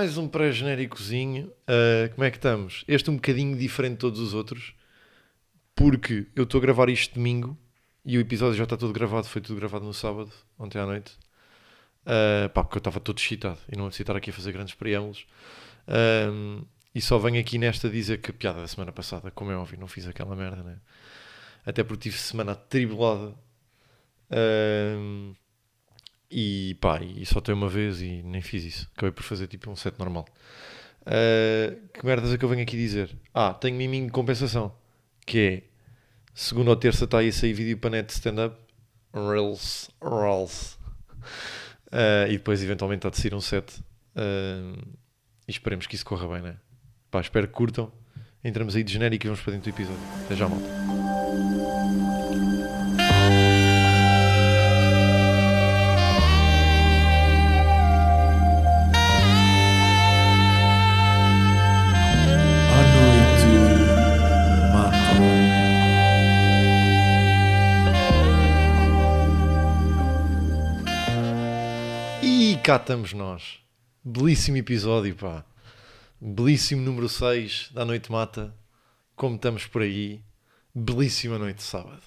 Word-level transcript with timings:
mais 0.00 0.16
um 0.16 0.26
pré-genéricozinho. 0.26 1.52
Uh, 1.68 2.08
como 2.14 2.24
é 2.24 2.30
que 2.30 2.38
estamos? 2.38 2.86
Este 2.88 3.10
um 3.10 3.16
bocadinho 3.16 3.54
diferente 3.54 3.92
de 3.92 3.98
todos 3.98 4.18
os 4.18 4.32
outros, 4.32 4.74
porque 5.74 6.26
eu 6.34 6.44
estou 6.44 6.56
a 6.56 6.62
gravar 6.62 6.88
isto 6.88 7.16
domingo 7.16 7.54
e 8.02 8.16
o 8.16 8.20
episódio 8.22 8.54
já 8.54 8.64
está 8.64 8.78
todo 8.78 8.94
gravado, 8.94 9.26
foi 9.26 9.42
tudo 9.42 9.60
gravado 9.60 9.84
no 9.84 9.92
sábado, 9.92 10.32
ontem 10.58 10.78
à 10.78 10.86
noite. 10.86 11.12
Uh, 12.00 12.48
pá, 12.48 12.64
porque 12.64 12.78
eu 12.78 12.80
estava 12.80 12.98
todo 12.98 13.18
excitado 13.18 13.58
e 13.70 13.76
não 13.76 13.84
necessitar 13.84 14.16
aqui 14.16 14.30
a 14.30 14.32
fazer 14.32 14.52
grandes 14.52 14.72
preâmbulos. 14.72 15.26
Um, 15.86 16.64
e 16.94 17.00
só 17.02 17.18
venho 17.18 17.38
aqui 17.38 17.58
nesta 17.58 17.90
dizer 17.90 18.22
que 18.22 18.32
piada 18.32 18.62
da 18.62 18.68
semana 18.68 18.92
passada, 18.92 19.30
como 19.30 19.50
é 19.50 19.54
óbvio, 19.54 19.78
não 19.78 19.86
fiz 19.86 20.06
aquela 20.06 20.34
merda, 20.34 20.62
né? 20.62 20.78
Até 21.62 21.84
porque 21.84 22.04
tive 22.04 22.16
semana 22.16 22.52
atribulada. 22.52 23.34
E 26.30 26.76
pá, 26.80 27.00
e 27.02 27.26
só 27.26 27.40
tem 27.40 27.54
uma 27.54 27.68
vez 27.68 28.00
e 28.00 28.22
nem 28.22 28.40
fiz 28.40 28.64
isso. 28.64 28.90
Acabei 28.94 29.10
por 29.10 29.22
fazer 29.22 29.46
tipo 29.48 29.70
um 29.70 29.76
set 29.76 29.98
normal. 29.98 30.26
Uh, 31.02 31.88
que 31.92 32.04
merdas 32.04 32.32
é 32.32 32.38
que 32.38 32.44
eu 32.44 32.48
venho 32.48 32.62
aqui 32.62 32.76
dizer? 32.76 33.10
Ah, 33.34 33.52
tenho 33.54 33.76
miminho 33.76 34.06
de 34.06 34.12
compensação. 34.12 34.72
Que 35.26 35.38
é 35.38 35.62
segunda 36.34 36.70
ou 36.70 36.76
terça 36.76 37.04
está 37.04 37.18
aí 37.18 37.28
a 37.28 37.32
sair 37.32 37.52
vídeo 37.52 37.78
para 37.78 37.90
net 37.90 38.12
stand-up. 38.12 38.56
Reels, 39.12 39.90
Reels. 40.00 40.78
Uh, 41.86 42.28
e 42.28 42.32
depois 42.32 42.62
eventualmente 42.62 43.06
há 43.06 43.10
de 43.10 43.18
sair 43.18 43.34
um 43.34 43.40
set. 43.40 43.80
Uh, 44.14 44.78
e 45.48 45.50
esperemos 45.50 45.86
que 45.88 45.96
isso 45.96 46.04
corra 46.04 46.28
bem, 46.28 46.42
né? 46.42 46.56
Pá, 47.10 47.20
espero 47.20 47.48
que 47.48 47.54
curtam. 47.54 47.92
Entramos 48.44 48.76
aí 48.76 48.84
de 48.84 48.92
genérico 48.92 49.26
e 49.26 49.28
vamos 49.28 49.42
para 49.42 49.52
dentro 49.52 49.70
do 49.70 49.74
episódio. 49.74 50.02
Até 50.24 50.36
já, 50.36 50.48
malta. 50.48 50.99
Cá 72.70 72.76
estamos 72.76 73.12
nós. 73.12 73.58
Belíssimo 74.04 74.56
episódio, 74.56 75.16
pá. 75.16 75.44
Belíssimo 76.20 76.80
número 76.80 77.08
6 77.08 77.70
da 77.74 77.84
Noite 77.84 78.12
Mata. 78.12 78.54
Como 79.16 79.34
estamos 79.34 79.66
por 79.66 79.82
aí. 79.82 80.22
Belíssima 80.72 81.36
noite 81.36 81.56
de 81.56 81.62
sábado. 81.64 82.00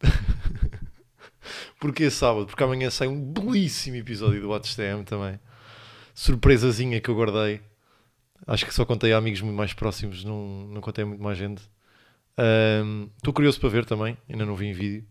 Porquê 1.80 2.12
sábado? 2.12 2.46
Porque 2.46 2.62
amanhã 2.62 2.90
sai 2.90 3.08
um 3.08 3.20
belíssimo 3.20 3.96
episódio 3.96 4.40
do 4.40 4.50
WatchTM 4.50 5.02
também. 5.02 5.40
Surpresazinha 6.14 7.00
que 7.00 7.10
eu 7.10 7.16
guardei. 7.16 7.60
Acho 8.46 8.66
que 8.66 8.72
só 8.72 8.84
contei 8.84 9.12
a 9.12 9.16
amigos 9.16 9.40
muito 9.40 9.56
mais 9.56 9.72
próximos, 9.72 10.22
não, 10.22 10.68
não 10.68 10.80
contei 10.80 11.02
a 11.02 11.08
muito 11.08 11.24
mais 11.24 11.36
gente. 11.36 11.60
Estou 13.16 13.32
um, 13.32 13.34
curioso 13.34 13.58
para 13.58 13.68
ver 13.68 13.84
também, 13.84 14.16
ainda 14.28 14.46
não 14.46 14.54
vi 14.54 14.66
em 14.66 14.72
vídeo. 14.72 15.04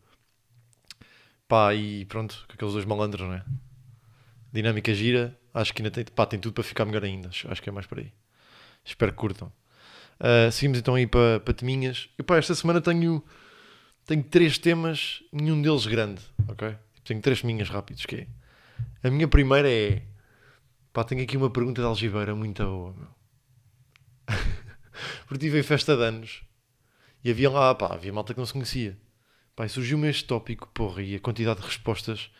Pá, 1.46 1.76
e 1.76 2.06
pronto, 2.06 2.46
aqueles 2.48 2.74
dois 2.74 2.86
malandros, 2.86 3.28
não 3.28 3.34
é? 3.34 3.44
Dinâmica 4.54 4.94
gira, 4.94 5.38
acho 5.54 5.74
que 5.74 5.82
ainda 5.82 5.90
tem, 5.90 6.06
pá, 6.06 6.26
tem 6.26 6.40
tudo 6.40 6.54
para 6.54 6.64
ficar 6.64 6.86
melhor 6.86 7.04
ainda. 7.04 7.30
Acho, 7.30 7.62
que 7.62 7.70
é 7.70 7.72
mais 7.72 7.88
por 7.88 7.98
aí. 7.98 8.14
Espero 8.86 9.12
que 9.12 9.18
curtam. 9.18 9.52
Uh, 10.20 10.52
seguimos 10.52 10.78
então 10.78 10.94
aí 10.94 11.08
para, 11.08 11.40
para 11.40 11.54
teminhas. 11.54 12.08
E 12.18 12.24
pá, 12.24 12.38
esta 12.38 12.54
semana 12.54 12.80
tenho, 12.80 13.24
tenho 14.06 14.24
três 14.24 14.60
temas, 14.60 15.24
nenhum 15.32 15.60
deles 15.62 15.88
grande, 15.88 16.22
ok? 16.48 16.76
Tenho 17.04 17.20
três 17.20 17.42
minhas 17.42 17.68
rápidos, 17.68 18.06
que 18.06 18.16
é... 18.16 18.28
A 19.08 19.10
minha 19.10 19.28
primeira 19.28 19.70
é... 19.70 20.04
Pá, 20.94 21.04
tenho 21.04 21.24
aqui 21.24 21.36
uma 21.36 21.50
pergunta 21.50 21.82
de 21.82 21.88
algibeira 21.88 22.36
muito 22.36 22.64
boa, 22.64 22.94
meu. 22.94 23.08
Porque 25.28 25.46
tive 25.46 25.60
em 25.60 25.64
festa 25.64 25.98
de 25.98 26.04
anos 26.04 26.44
e 27.24 27.32
havia 27.32 27.50
lá, 27.50 27.74
pá, 27.74 27.94
havia 27.94 28.14
malta 28.14 28.34
que 28.34 28.40
não 28.40 28.46
se 28.46 28.54
conhecia. 28.54 28.96
Pá, 29.56 29.68
surgiu-me 29.68 30.08
este 30.08 30.26
tópico, 30.26 30.68
porra, 30.68 31.02
e 31.02 31.16
a 31.16 31.20
quantidade 31.20 31.60
de 31.60 31.66
respostas 31.66 32.32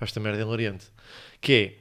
para 0.00 0.06
esta 0.06 0.18
merda 0.18 0.40
hilariante. 0.40 0.86
Que 1.42 1.52
é. 1.52 1.78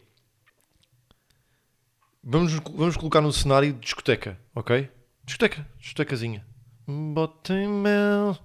Vamos, 2.22 2.52
vamos 2.54 2.98
colocar 2.98 3.22
num 3.22 3.32
cenário 3.32 3.72
de 3.72 3.80
discoteca, 3.80 4.38
ok? 4.54 4.92
Discoteca, 5.24 5.66
discotecazinha. 5.80 6.46
Botem 6.86 7.70
mel. 7.70 8.38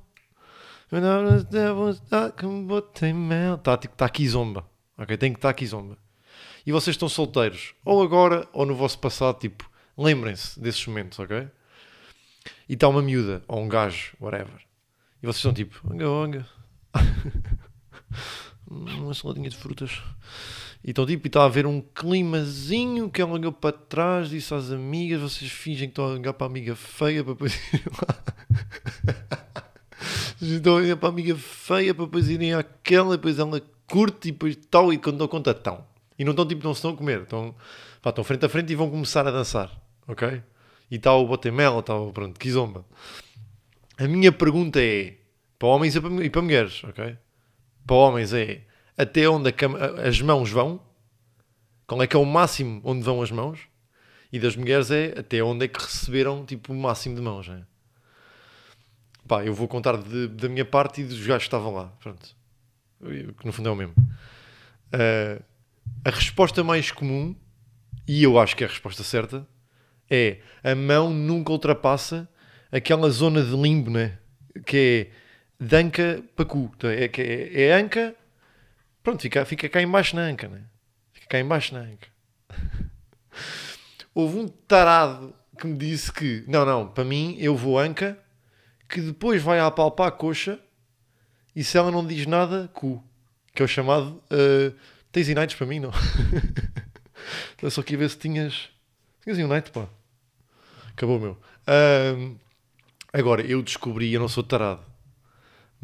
Está 3.57 3.77
tipo, 3.77 3.97
tá 3.97 4.07
aqui 4.07 4.29
zomba. 4.29 4.65
Ok? 4.97 5.17
Tem 5.17 5.33
que 5.33 5.39
estar 5.39 5.49
tá 5.49 5.51
aqui 5.51 5.67
zomba. 5.67 5.99
E 6.65 6.71
vocês 6.71 6.95
estão 6.95 7.09
solteiros. 7.09 7.75
Ou 7.85 8.01
agora, 8.01 8.49
ou 8.53 8.65
no 8.65 8.77
vosso 8.77 9.01
passado, 9.01 9.41
tipo, 9.41 9.69
lembrem-se 9.99 10.61
desses 10.61 10.87
momentos, 10.87 11.19
ok? 11.19 11.49
E 12.69 12.75
está 12.75 12.87
uma 12.87 13.03
miúda, 13.03 13.43
ou 13.49 13.61
um 13.61 13.69
gajo, 13.69 14.17
whatever. 14.21 14.61
E 15.21 15.27
vocês 15.27 15.39
estão 15.39 15.53
tipo, 15.53 15.81
onga, 15.91 16.09
onga. 16.09 16.47
uma 19.15 19.21
saladinha 19.21 19.49
de 19.49 19.57
frutas. 19.57 20.03
E 20.83 20.91
então, 20.91 21.07
tipo, 21.07 21.27
está 21.27 21.43
a 21.43 21.47
haver 21.47 21.67
um 21.67 21.81
climazinho 21.81 23.09
que 23.09 23.23
ela 23.23 23.33
olhou 23.33 23.53
para 23.53 23.73
trás, 23.73 24.29
disse 24.29 24.53
às 24.53 24.71
amigas: 24.71 25.21
vocês 25.21 25.51
fingem 25.51 25.89
que 25.89 25.93
estão 25.93 26.05
a 26.05 26.09
olhar 26.09 26.33
para 26.33 26.47
a 26.47 26.51
amiga 26.51 26.75
feia 26.75 27.25
para 27.25 27.33
depois 27.33 27.55
irem 27.73 27.87
lá. 28.03 29.39
estão 30.43 30.75
a 30.75 30.77
olhar 30.77 30.97
para 30.97 31.09
a 31.09 31.13
amiga 31.13 31.37
feia 31.37 31.95
para 31.95 32.05
depois 32.05 32.29
irem 32.29 32.53
àquela, 32.53 33.17
depois 33.17 33.39
ela 33.39 33.63
curte 33.87 34.29
e 34.29 34.33
depois 34.33 34.57
tal, 34.71 34.93
e 34.93 34.99
quando 34.99 35.19
dão 35.19 35.29
conta, 35.29 35.53
estão. 35.53 35.87
E 36.19 36.25
não 36.25 36.33
estão, 36.33 36.47
tipo, 36.47 36.63
não 36.65 36.75
se 36.75 36.79
estão 36.79 36.91
a 36.91 36.97
comer, 36.97 37.23
estão, 37.23 37.55
pá, 38.03 38.11
estão 38.11 38.25
frente 38.25 38.45
a 38.45 38.49
frente 38.49 38.73
e 38.73 38.77
vão 38.77 38.91
começar 38.91 39.27
a 39.27 39.31
dançar, 39.31 39.71
ok? 40.07 40.43
E 40.91 40.97
está 40.97 41.15
o 41.15 41.27
botemela, 41.27 41.81
está 41.81 41.97
o, 41.97 42.13
pronto, 42.13 42.39
kizomba. 42.39 42.85
A 43.97 44.07
minha 44.07 44.31
pergunta 44.31 44.81
é, 44.81 45.15
para 45.59 45.69
homens 45.69 45.97
e 45.97 46.31
para 46.31 46.43
mulheres, 46.43 46.83
ok? 46.85 47.17
para 47.87 47.97
homens 47.97 48.33
é 48.33 48.63
até 48.97 49.29
onde 49.29 49.51
cama, 49.53 49.79
as 49.79 50.21
mãos 50.21 50.51
vão, 50.51 50.81
qual 51.87 52.03
é 52.03 52.07
que 52.07 52.17
é 52.17 52.19
o 52.19 52.25
máximo 52.25 52.81
onde 52.85 53.03
vão 53.03 53.21
as 53.23 53.31
mãos, 53.31 53.61
e 54.33 54.39
das 54.39 54.57
mulheres 54.57 54.91
é 54.91 55.15
até 55.19 55.43
onde 55.43 55.65
é 55.65 55.69
que 55.69 55.81
receberam 55.81 56.45
tipo, 56.45 56.73
o 56.73 56.77
máximo 56.77 57.15
de 57.15 57.23
mãos. 57.23 57.47
Né? 57.47 57.65
Pá, 59.29 59.45
eu 59.45 59.55
vou 59.55 59.69
contar 59.69 59.97
de, 59.97 60.29
da 60.29 60.49
minha 60.49 60.65
parte 60.65 61.03
e 61.03 61.05
dos 61.05 61.21
gajos 61.21 61.45
que 61.45 61.47
estavam 61.47 61.73
lá. 61.73 61.93
Pronto. 62.01 62.35
Que 63.01 63.47
no 63.47 63.53
fundo 63.53 63.69
é 63.69 63.73
o 63.73 63.77
mesmo. 63.77 63.95
Uh, 63.97 65.43
a 66.05 66.11
resposta 66.11 66.65
mais 66.65 66.91
comum, 66.91 67.35
e 68.09 68.23
eu 68.23 68.39
acho 68.39 68.57
que 68.57 68.65
é 68.65 68.67
a 68.67 68.71
resposta 68.71 69.03
certa, 69.03 69.47
é 70.11 70.39
a 70.63 70.75
mão 70.75 71.11
nunca 71.11 71.53
ultrapassa 71.53 72.29
aquela 72.71 73.09
zona 73.11 73.43
de 73.43 73.57
limbo, 73.57 73.91
né? 73.91 74.19
Que 74.67 75.11
é 75.61 75.65
de 75.65 75.77
anca 75.77 76.25
para 76.35 76.45
cu. 76.45 76.73
Então, 76.77 76.91
é, 76.91 77.05
é, 77.05 77.63
é 77.63 77.73
anca, 77.73 78.15
pronto, 79.05 79.23
fica, 79.23 79.45
fica 79.45 79.69
cá 79.69 79.81
embaixo 79.81 80.17
na 80.17 80.23
anca, 80.23 80.49
né? 80.49 80.65
Fica 81.13 81.29
cá 81.29 81.39
embaixo 81.39 81.73
na 81.73 81.81
anca. 81.83 82.09
Houve 84.13 84.39
um 84.39 84.49
tarado 84.49 85.33
que 85.57 85.67
me 85.67 85.77
disse 85.77 86.13
que, 86.13 86.43
não, 86.49 86.67
não, 86.67 86.89
para 86.89 87.05
mim 87.05 87.37
eu 87.39 87.55
vou 87.57 87.79
anca, 87.79 88.19
que 88.89 89.01
depois 89.01 89.41
vai 89.41 89.61
a 89.61 89.67
apalpar 89.67 90.09
a 90.09 90.11
coxa 90.11 90.59
e 91.55 91.63
se 91.63 91.79
ela 91.79 91.93
não 91.93 92.05
diz 92.05 92.27
nada, 92.27 92.69
cu. 92.75 93.01
Que 93.55 93.63
é 93.63 93.65
o 93.65 93.69
chamado. 93.69 94.21
Uh, 94.25 94.75
tens 95.13 95.29
United 95.29 95.57
para 95.57 95.67
mim, 95.67 95.79
não? 95.79 95.93
eu 97.63 97.71
só 97.71 97.83
queria 97.85 97.99
ver 98.01 98.11
se 98.11 98.19
tinhas. 98.19 98.69
Tinhas 99.23 99.39
United, 99.39 99.71
pá. 99.71 99.87
Acabou, 100.91 101.21
meu. 101.21 101.33
Uh, 101.63 102.37
agora, 103.13 103.43
eu 103.43 103.63
descobri, 103.63 104.13
eu 104.13 104.19
não 104.19 104.29
sou 104.29 104.43
tarado 104.43 104.85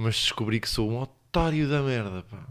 mas 0.01 0.15
descobri 0.15 0.59
que 0.59 0.69
sou 0.69 0.91
um 0.91 0.99
otário 0.99 1.69
da 1.69 1.83
merda, 1.83 2.23
pá. 2.23 2.49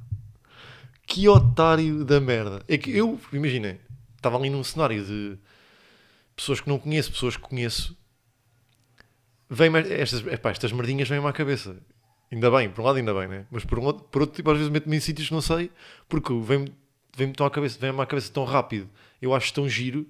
Que 1.10 1.28
otário 1.28 2.06
da 2.06 2.22
merda. 2.22 2.64
É 2.68 2.78
que 2.78 2.92
eu, 2.92 3.20
imaginem, 3.34 3.80
estava 4.16 4.38
ali 4.38 4.50
num 4.50 4.64
cenário 4.64 5.04
de 5.04 5.38
pessoas 6.36 6.62
que 6.62 6.70
não 6.70 6.80
conheço, 6.80 7.12
pessoas 7.12 7.36
que 7.36 7.44
conheço. 7.44 7.98
Vem 9.50 9.76
estas, 9.76 10.26
epá, 10.28 10.52
estas 10.52 10.72
merdinhas 10.72 11.10
vêm-me 11.10 11.28
à 11.28 11.34
cabeça. 11.34 11.76
Ainda 12.32 12.50
bem, 12.52 12.70
por 12.70 12.82
um 12.82 12.86
lado 12.86 12.98
ainda 12.98 13.14
bem, 13.14 13.28
né? 13.28 13.46
Mas 13.50 13.66
por, 13.66 13.80
um 13.80 13.84
outro, 13.84 14.04
por 14.06 14.22
outro 14.22 14.36
tipo, 14.36 14.50
às 14.52 14.58
vezes 14.58 14.72
meto-me 14.72 14.96
em 14.96 15.00
sítios 15.00 15.28
que 15.28 15.34
não 15.34 15.42
sei, 15.42 15.72
porque 16.08 16.32
vem-me 16.42 16.72
vem 17.18 17.34
tão 17.34 17.46
à 17.46 17.50
cabeça, 17.50 17.78
vem-me 17.80 18.00
à 18.00 18.06
cabeça 18.06 18.32
tão 18.32 18.46
rápido. 18.46 18.90
Eu 19.22 19.34
acho 19.34 19.52
tão 19.52 19.68
giro 19.68 20.08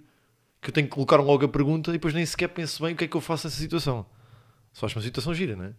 que 0.62 0.70
eu 0.70 0.74
tenho 0.74 0.88
que 0.88 0.94
colocar 0.94 1.18
logo 1.18 1.46
a 1.46 1.48
pergunta 1.48 1.90
e 1.90 1.94
depois 1.94 2.14
nem 2.14 2.26
sequer 2.26 2.50
penso 2.50 2.84
bem 2.84 2.94
o 2.94 2.98
que 2.98 3.06
é 3.06 3.08
que 3.08 3.16
eu 3.16 3.22
faço 3.22 3.48
nessa 3.48 3.60
situação. 3.60 4.06
Só 4.74 4.86
acho 4.86 4.98
uma 4.98 5.04
situação 5.04 5.34
gira, 5.34 5.56
né? 5.56 5.74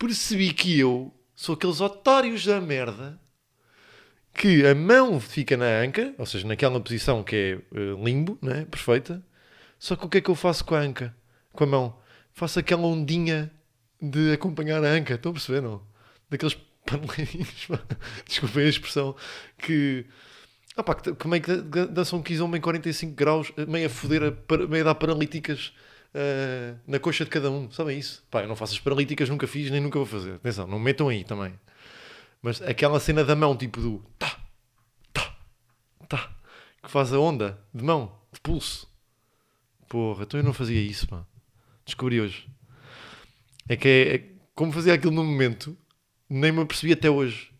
percebi 0.00 0.54
que 0.54 0.78
eu 0.78 1.12
sou 1.36 1.54
aqueles 1.54 1.80
otários 1.80 2.46
da 2.46 2.58
merda 2.58 3.20
que 4.40 4.66
a 4.66 4.74
mão 4.74 5.20
fica 5.20 5.54
na 5.54 5.66
anca, 5.66 6.14
ou 6.16 6.24
seja, 6.24 6.48
naquela 6.48 6.80
posição 6.80 7.22
que 7.22 7.36
é 7.36 7.78
uh, 7.78 8.02
limbo, 8.02 8.38
né? 8.40 8.64
perfeita. 8.70 9.22
Só 9.78 9.94
que 9.94 10.06
o 10.06 10.08
que 10.08 10.16
é 10.16 10.20
que 10.22 10.30
eu 10.30 10.34
faço 10.34 10.64
com 10.64 10.74
a 10.74 10.78
anca? 10.78 11.14
Com 11.52 11.64
a 11.64 11.66
mão? 11.66 11.96
Faço 12.32 12.58
aquela 12.58 12.86
ondinha 12.86 13.50
de 14.00 14.32
acompanhar 14.32 14.82
a 14.82 14.88
anca. 14.88 15.12
Estão 15.12 15.28
a 15.28 15.34
perceber, 15.34 15.60
não? 15.60 15.82
Daqueles 16.30 16.56
panelinhos, 16.86 17.68
desculpem 18.26 18.64
a 18.64 18.68
expressão, 18.70 19.14
que 19.58 20.06
Ah 20.74 20.82
pá, 20.82 20.94
que, 20.94 21.14
que 21.14 21.28
meio 21.28 21.42
que 21.42 21.56
da- 21.56 21.84
dançam 21.84 22.22
quizão 22.22 22.48
meio 22.48 22.62
45 22.62 23.14
graus, 23.14 23.52
meio 23.68 23.88
a 23.88 23.90
foder, 23.90 24.22
a, 24.22 24.56
meio 24.66 24.84
a 24.84 24.86
dar 24.86 24.94
paralíticas 24.94 25.74
ah, 26.14 26.76
na 26.86 26.98
coxa 26.98 27.24
de 27.24 27.30
cada 27.30 27.50
um. 27.50 27.70
Sabem 27.70 27.98
isso? 27.98 28.24
Pá, 28.30 28.40
eu 28.40 28.48
não 28.48 28.56
faço 28.56 28.72
as 28.72 28.80
paralíticas, 28.80 29.28
nunca 29.28 29.46
fiz, 29.46 29.70
nem 29.70 29.82
nunca 29.82 29.98
vou 29.98 30.06
fazer. 30.06 30.36
Atenção, 30.36 30.66
não 30.66 30.78
me 30.78 30.86
metam 30.86 31.08
aí 31.10 31.24
também. 31.24 31.52
Mas 32.42 32.60
aquela 32.62 32.98
cena 33.00 33.24
da 33.24 33.36
mão, 33.36 33.56
tipo 33.56 33.80
do 33.80 33.98
tá, 34.18 34.38
tá, 35.12 35.36
tá, 36.08 36.32
que 36.82 36.90
faz 36.90 37.12
a 37.12 37.18
onda 37.18 37.58
de 37.74 37.84
mão, 37.84 38.18
de 38.32 38.40
pulso. 38.40 38.88
Porra, 39.88 40.22
então 40.22 40.40
eu 40.40 40.44
não 40.44 40.52
fazia 40.52 40.80
isso, 40.80 41.06
pá. 41.08 41.24
Descobri 41.84 42.20
hoje. 42.20 42.48
É 43.68 43.76
que 43.76 43.88
é, 43.88 44.14
é- 44.14 44.30
como 44.54 44.72
fazia 44.72 44.94
aquilo 44.94 45.12
no 45.12 45.24
momento, 45.24 45.76
nem 46.28 46.52
me 46.52 46.60
apercebi 46.62 46.92
até 46.92 47.10
hoje. 47.10 47.52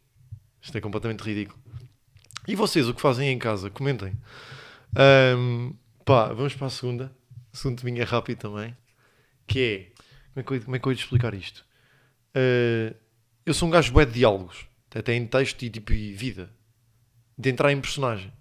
Isto 0.63 0.77
é 0.77 0.81
completamente 0.81 1.23
ridículo. 1.23 1.59
E 2.47 2.55
vocês, 2.55 2.89
o 2.89 2.95
que 2.95 3.01
fazem 3.01 3.29
em 3.31 3.39
casa? 3.39 3.71
Comentem. 3.71 4.15
Ahm, 4.97 5.73
pá, 6.05 6.33
vamos 6.33 6.55
para 6.55 6.67
a 6.67 6.71
segunda. 6.71 7.13
A 7.53 7.57
segunda 7.57 7.83
minha 7.85 8.05
rápido 8.05 8.39
também. 8.39 8.77
Que 9.47 9.61
é. 9.61 10.01
Como 10.33 10.41
é 10.41 10.43
que 10.43 10.53
eu, 10.55 10.65
como 10.65 10.77
é 10.77 10.79
que 10.79 10.89
eu 10.89 10.93
ia 10.93 10.99
explicar 10.99 11.35
isto? 11.35 11.65
Ah, 12.35 12.95
eu 13.45 13.55
sou 13.55 13.69
um 13.69 13.71
gajo 13.71 13.93
bué 13.93 14.05
de 14.05 14.13
diálogos. 14.13 14.67
Até 14.95 15.25
texto 15.25 15.63
e 15.63 15.71
tipo 15.71 15.93
vida. 15.93 16.51
De 17.39 17.49
entrar 17.49 17.73
em 17.73 17.81
personagem. 17.81 18.33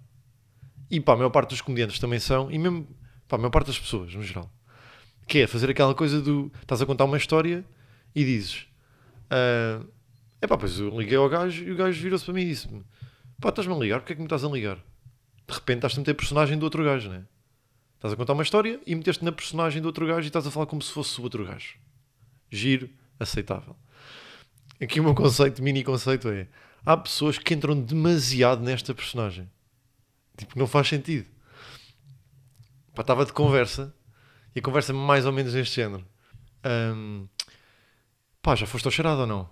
E 0.90 1.00
pá, 1.00 1.12
a 1.12 1.16
maior 1.16 1.30
parte 1.30 1.50
dos 1.50 1.60
comediantes 1.60 1.98
também 1.98 2.18
são. 2.18 2.50
E 2.50 2.58
mesmo. 2.58 2.86
Pá, 3.28 3.36
a 3.36 3.38
maior 3.38 3.50
parte 3.50 3.68
das 3.68 3.78
pessoas, 3.78 4.12
no 4.14 4.22
geral. 4.22 4.50
Que 5.26 5.38
é 5.38 5.46
fazer 5.46 5.70
aquela 5.70 5.94
coisa 5.94 6.20
do. 6.20 6.52
Estás 6.60 6.82
a 6.82 6.86
contar 6.86 7.04
uma 7.04 7.16
história 7.16 7.64
e 8.14 8.24
dizes. 8.24 8.66
É 10.40 10.46
pá, 10.46 10.56
pois 10.56 10.78
eu 10.78 10.88
liguei 10.98 11.16
ao 11.16 11.28
gajo 11.28 11.62
e 11.62 11.70
o 11.70 11.76
gajo 11.76 12.00
virou-se 12.02 12.24
para 12.24 12.34
mim 12.34 12.42
e 12.42 12.46
disse-me: 12.46 12.84
Pá, 13.40 13.50
estás-me 13.50 13.74
a 13.74 13.76
ligar? 13.76 14.00
Porquê 14.00 14.14
é 14.14 14.16
que 14.16 14.20
me 14.20 14.26
estás 14.26 14.42
a 14.44 14.48
ligar? 14.48 14.76
De 14.76 15.54
repente 15.54 15.78
estás 15.78 15.94
a 15.94 15.98
meter 15.98 16.14
personagem 16.14 16.58
do 16.58 16.64
outro 16.64 16.82
gajo, 16.84 17.08
né? 17.08 17.24
Estás 17.96 18.14
a 18.14 18.16
contar 18.16 18.32
uma 18.32 18.42
história 18.42 18.80
e 18.86 18.94
meteste 18.94 19.24
na 19.24 19.30
personagem 19.30 19.82
do 19.82 19.86
outro 19.86 20.06
gajo 20.06 20.22
e 20.22 20.26
estás 20.26 20.46
a 20.46 20.50
falar 20.50 20.66
como 20.66 20.80
se 20.80 20.90
fosse 20.90 21.20
o 21.20 21.22
outro 21.22 21.44
gajo. 21.44 21.76
Giro, 22.50 22.88
aceitável. 23.18 23.76
Aqui 24.80 24.98
o 24.98 25.04
meu 25.04 25.14
conceito, 25.14 25.62
mini 25.62 25.84
conceito 25.84 26.28
é: 26.28 26.48
há 26.84 26.96
pessoas 26.96 27.38
que 27.38 27.52
entram 27.52 27.78
demasiado 27.78 28.62
nesta 28.62 28.94
personagem. 28.94 29.50
Tipo, 30.36 30.58
não 30.58 30.66
faz 30.66 30.88
sentido. 30.88 31.28
Pá, 32.94 33.02
estava 33.02 33.26
de 33.26 33.32
conversa 33.32 33.94
e 34.54 34.58
a 34.58 34.62
conversa 34.62 34.92
é 34.92 34.94
mais 34.94 35.26
ou 35.26 35.32
menos 35.32 35.54
neste 35.54 35.76
género. 35.76 36.04
Ahm, 36.64 37.26
pá, 38.40 38.54
já 38.54 38.66
foste 38.66 38.86
ao 38.86 38.92
charada 38.92 39.20
ou 39.22 39.26
não? 39.26 39.50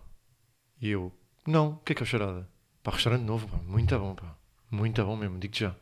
E 0.80 0.88
eu, 0.88 1.12
não, 1.46 1.72
o 1.72 1.76
que 1.78 1.92
é 1.92 1.94
que 1.94 2.02
é 2.02 2.04
o 2.04 2.06
charada? 2.06 2.48
Pá, 2.82 2.92
restaurante 2.92 3.22
novo, 3.22 3.46
pá, 3.48 3.58
muito 3.58 3.98
bom, 3.98 4.14
pá. 4.14 4.34
Muito 4.70 5.04
bom 5.04 5.16
mesmo, 5.16 5.38
digo-te 5.38 5.60
já. 5.60 5.74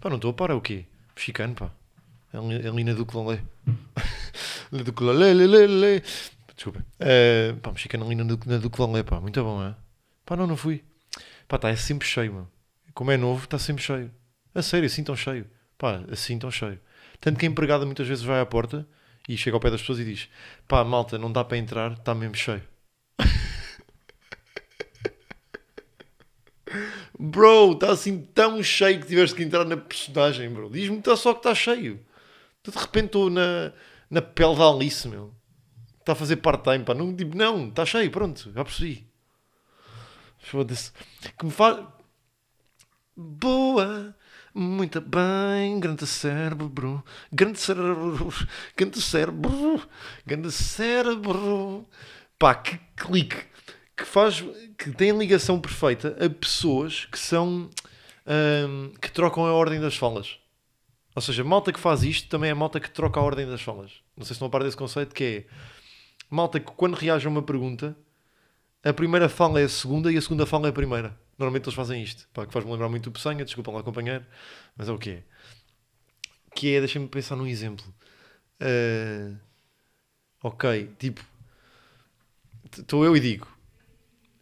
Pá, 0.00 0.08
não 0.08 0.16
estou 0.16 0.30
a 0.30 0.34
parar, 0.34 0.54
é 0.54 0.56
o 0.56 0.60
quê? 0.60 0.86
Mexicano, 1.14 1.54
pá. 1.54 1.70
Ali, 2.32 2.66
ali 2.66 2.84
na 2.84 2.94
Duclalé. 2.94 3.42
na 4.72 4.82
Duclalé, 4.82 5.34
lê, 5.34 5.46
lê, 5.46 5.66
lê. 5.66 6.02
Desculpa. 6.54 6.84
Eh, 7.00 7.54
pá, 7.62 7.70
mexicano 7.70 8.04
ali 8.04 8.14
na, 8.14 8.24
na 8.24 8.58
Duclalé, 8.58 9.02
pá. 9.02 9.20
Muito 9.20 9.42
bom, 9.42 9.62
é? 9.62 9.74
Pá, 10.24 10.36
não, 10.36 10.46
não 10.46 10.56
fui. 10.56 10.84
Pá, 11.48 11.56
está 11.56 11.70
é 11.70 11.76
sempre 11.76 12.06
cheio, 12.06 12.32
mano. 12.32 12.50
Como 12.94 13.10
é 13.10 13.16
novo, 13.16 13.44
está 13.44 13.58
sempre 13.58 13.82
cheio. 13.82 14.10
A 14.54 14.62
sério, 14.62 14.86
assim 14.86 15.02
tão 15.02 15.16
cheio. 15.16 15.46
Pá, 15.78 16.02
assim 16.10 16.38
tão 16.38 16.50
cheio. 16.50 16.78
Tanto 17.20 17.38
que 17.38 17.46
a 17.46 17.48
empregada 17.48 17.86
muitas 17.86 18.06
vezes 18.06 18.24
vai 18.24 18.40
à 18.40 18.46
porta 18.46 18.86
e 19.28 19.36
chega 19.36 19.56
ao 19.56 19.60
pé 19.60 19.70
das 19.70 19.80
pessoas 19.80 20.00
e 20.00 20.04
diz: 20.04 20.28
pá, 20.68 20.84
malta, 20.84 21.18
não 21.18 21.32
dá 21.32 21.44
para 21.44 21.56
entrar, 21.56 21.92
está 21.92 22.14
mesmo 22.14 22.36
cheio. 22.36 22.62
Bro, 27.18 27.72
está 27.72 27.92
assim 27.92 28.22
tão 28.34 28.62
cheio 28.62 29.00
que 29.00 29.06
tiveste 29.06 29.36
que 29.36 29.42
entrar 29.42 29.64
na 29.64 29.76
personagem, 29.76 30.50
bro. 30.50 30.70
Diz-me 30.70 30.96
que 30.96 31.02
tá 31.02 31.16
só 31.16 31.32
que 31.32 31.40
está 31.40 31.54
cheio. 31.54 32.00
De 32.64 32.76
repente 32.76 33.06
estou 33.06 33.30
na, 33.30 33.72
na 34.10 34.22
pele 34.22 34.56
da 34.56 34.68
Alice, 34.68 35.06
meu. 35.06 35.32
Está 36.02 36.12
a 36.12 36.16
fazer 36.16 36.36
part-time, 36.36 36.84
pá. 36.84 36.94
Não, 36.94 37.14
tipo, 37.14 37.36
não, 37.36 37.68
está 37.68 37.86
cheio, 37.86 38.10
pronto, 38.10 38.50
já 38.52 38.64
percebi. 38.64 39.06
Foda-se. 40.38 40.90
Que 41.38 41.44
me 41.44 41.52
faz. 41.52 41.78
Boa, 43.16 44.16
muito 44.52 45.00
bem, 45.00 45.78
grande 45.78 46.04
cérebro, 46.06 47.04
grande 47.30 47.60
cérebro, 47.60 48.32
grande 48.76 49.00
cérebro, 49.00 49.88
grande 50.26 50.50
cérebro. 50.50 51.86
Pá, 52.36 52.54
que 52.56 52.78
clique 52.96 53.52
que 53.96 54.04
faz 54.04 54.44
que 54.76 54.90
tem 54.90 55.16
ligação 55.16 55.60
perfeita 55.60 56.16
a 56.24 56.28
pessoas 56.28 57.04
que 57.04 57.18
são 57.18 57.70
hum, 58.26 58.92
que 59.00 59.12
trocam 59.12 59.46
a 59.46 59.52
ordem 59.52 59.80
das 59.80 59.96
falas. 59.96 60.38
Ou 61.14 61.22
seja, 61.22 61.44
malta 61.44 61.72
que 61.72 61.78
faz 61.78 62.02
isto 62.02 62.28
também 62.28 62.50
é 62.50 62.54
malta 62.54 62.80
que 62.80 62.90
troca 62.90 63.20
a 63.20 63.22
ordem 63.22 63.46
das 63.46 63.60
falas. 63.60 63.92
Não 64.16 64.24
sei 64.24 64.34
se 64.34 64.44
a 64.44 64.48
par 64.48 64.62
desse 64.62 64.76
conceito 64.76 65.14
que 65.14 65.24
é 65.24 65.44
malta 66.34 66.58
que 66.58 66.72
quando 66.72 66.94
reage 66.94 67.26
a 67.26 67.30
uma 67.30 67.42
pergunta 67.42 67.96
a 68.84 68.92
primeira 68.92 69.28
fala 69.28 69.60
é 69.60 69.64
a 69.64 69.68
segunda 69.68 70.10
e 70.10 70.16
a 70.16 70.20
segunda 70.20 70.44
fala 70.44 70.66
é 70.66 70.70
a 70.70 70.72
primeira. 70.72 71.16
Normalmente 71.38 71.64
eles 71.64 71.74
fazem 71.74 72.02
isto. 72.02 72.28
Pá, 72.32 72.46
que 72.46 72.52
faz-me 72.52 72.70
lembrar 72.72 72.88
muito 72.88 73.08
o 73.08 73.12
Peçanha, 73.12 73.44
desculpa 73.44 73.70
lá 73.70 73.82
companheiro, 73.82 74.24
mas 74.76 74.88
é 74.88 74.92
o 74.92 74.98
que 74.98 75.10
é. 75.10 75.22
Que 76.54 76.74
é, 76.74 76.80
deixa-me 76.80 77.06
pensar 77.06 77.36
num 77.36 77.46
exemplo. 77.46 77.84
Ah, 78.60 79.36
ok, 80.42 80.90
tipo, 80.98 81.24
estou 82.76 83.04
eu 83.04 83.16
e 83.16 83.20
digo, 83.20 83.46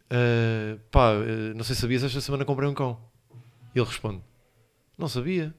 ah, 0.09 0.77
pá, 0.89 1.11
ah, 1.11 1.53
não 1.55 1.63
sei 1.63 1.75
se 1.75 1.81
sabias, 1.81 2.03
esta 2.03 2.19
semana 2.19 2.45
comprei 2.45 2.67
um 2.67 2.73
cão. 2.73 2.99
E 3.75 3.79
ele 3.79 3.87
responde, 3.87 4.23
não 4.97 5.07
sabia. 5.07 5.53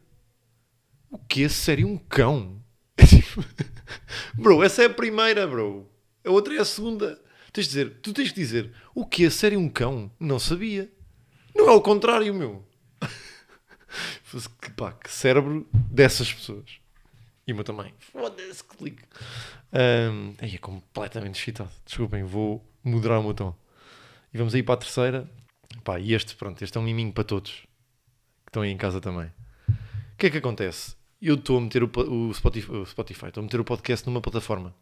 O 1.10 1.18
que? 1.18 1.48
Sério, 1.48 1.86
um 1.86 1.98
cão? 1.98 2.60
bro, 4.34 4.62
essa 4.62 4.82
é 4.82 4.86
a 4.86 4.90
primeira, 4.90 5.46
bro. 5.46 5.91
A 6.24 6.30
outra 6.30 6.54
é 6.54 6.58
a 6.58 6.64
segunda. 6.64 7.20
Tens 7.52 7.66
de 7.66 7.70
dizer, 7.70 8.00
tu 8.00 8.12
tens 8.12 8.28
de 8.28 8.34
dizer, 8.34 8.72
o 8.94 9.04
que? 9.04 9.28
Sério, 9.28 9.58
um 9.58 9.68
cão? 9.68 10.10
Não 10.18 10.38
sabia. 10.38 10.90
Não 11.54 11.68
é 11.68 11.72
o 11.72 11.80
contrário, 11.80 12.34
meu. 12.34 12.64
Que, 14.62 14.70
pá, 14.70 14.92
que 14.92 15.10
cérebro 15.10 15.68
dessas 15.74 16.32
pessoas. 16.32 16.80
E 17.46 17.52
o 17.52 17.54
meu 17.54 17.62
também. 17.62 17.92
Foda-se, 17.98 18.64
que 18.64 18.76
clique. 18.78 19.02
Um, 19.70 20.34
aí 20.38 20.54
é 20.54 20.58
completamente 20.58 21.38
excitado. 21.38 21.70
Desculpem, 21.84 22.24
vou 22.24 22.66
moderar 22.82 23.20
o 23.20 23.22
meu 23.22 23.34
tom. 23.34 23.54
E 24.32 24.38
vamos 24.38 24.54
aí 24.54 24.62
para 24.62 24.76
a 24.76 24.78
terceira. 24.78 25.30
Pá, 25.84 26.00
e 26.00 26.14
este, 26.14 26.34
pronto, 26.34 26.62
este 26.64 26.78
é 26.78 26.80
um 26.80 26.84
miminho 26.84 27.12
para 27.12 27.24
todos. 27.24 27.52
Que 28.46 28.48
estão 28.48 28.62
aí 28.62 28.70
em 28.70 28.78
casa 28.78 28.98
também. 28.98 29.30
O 29.68 30.16
que 30.16 30.28
é 30.28 30.30
que 30.30 30.38
acontece? 30.38 30.96
Eu 31.20 31.34
estou 31.34 31.58
a 31.58 31.60
meter 31.60 31.82
o 31.82 32.32
Spotify, 32.32 32.70
o 32.70 32.86
Spotify, 32.86 33.26
estou 33.26 33.42
a 33.42 33.44
meter 33.44 33.60
o 33.60 33.64
podcast 33.64 34.06
numa 34.06 34.22
plataforma 34.22 34.74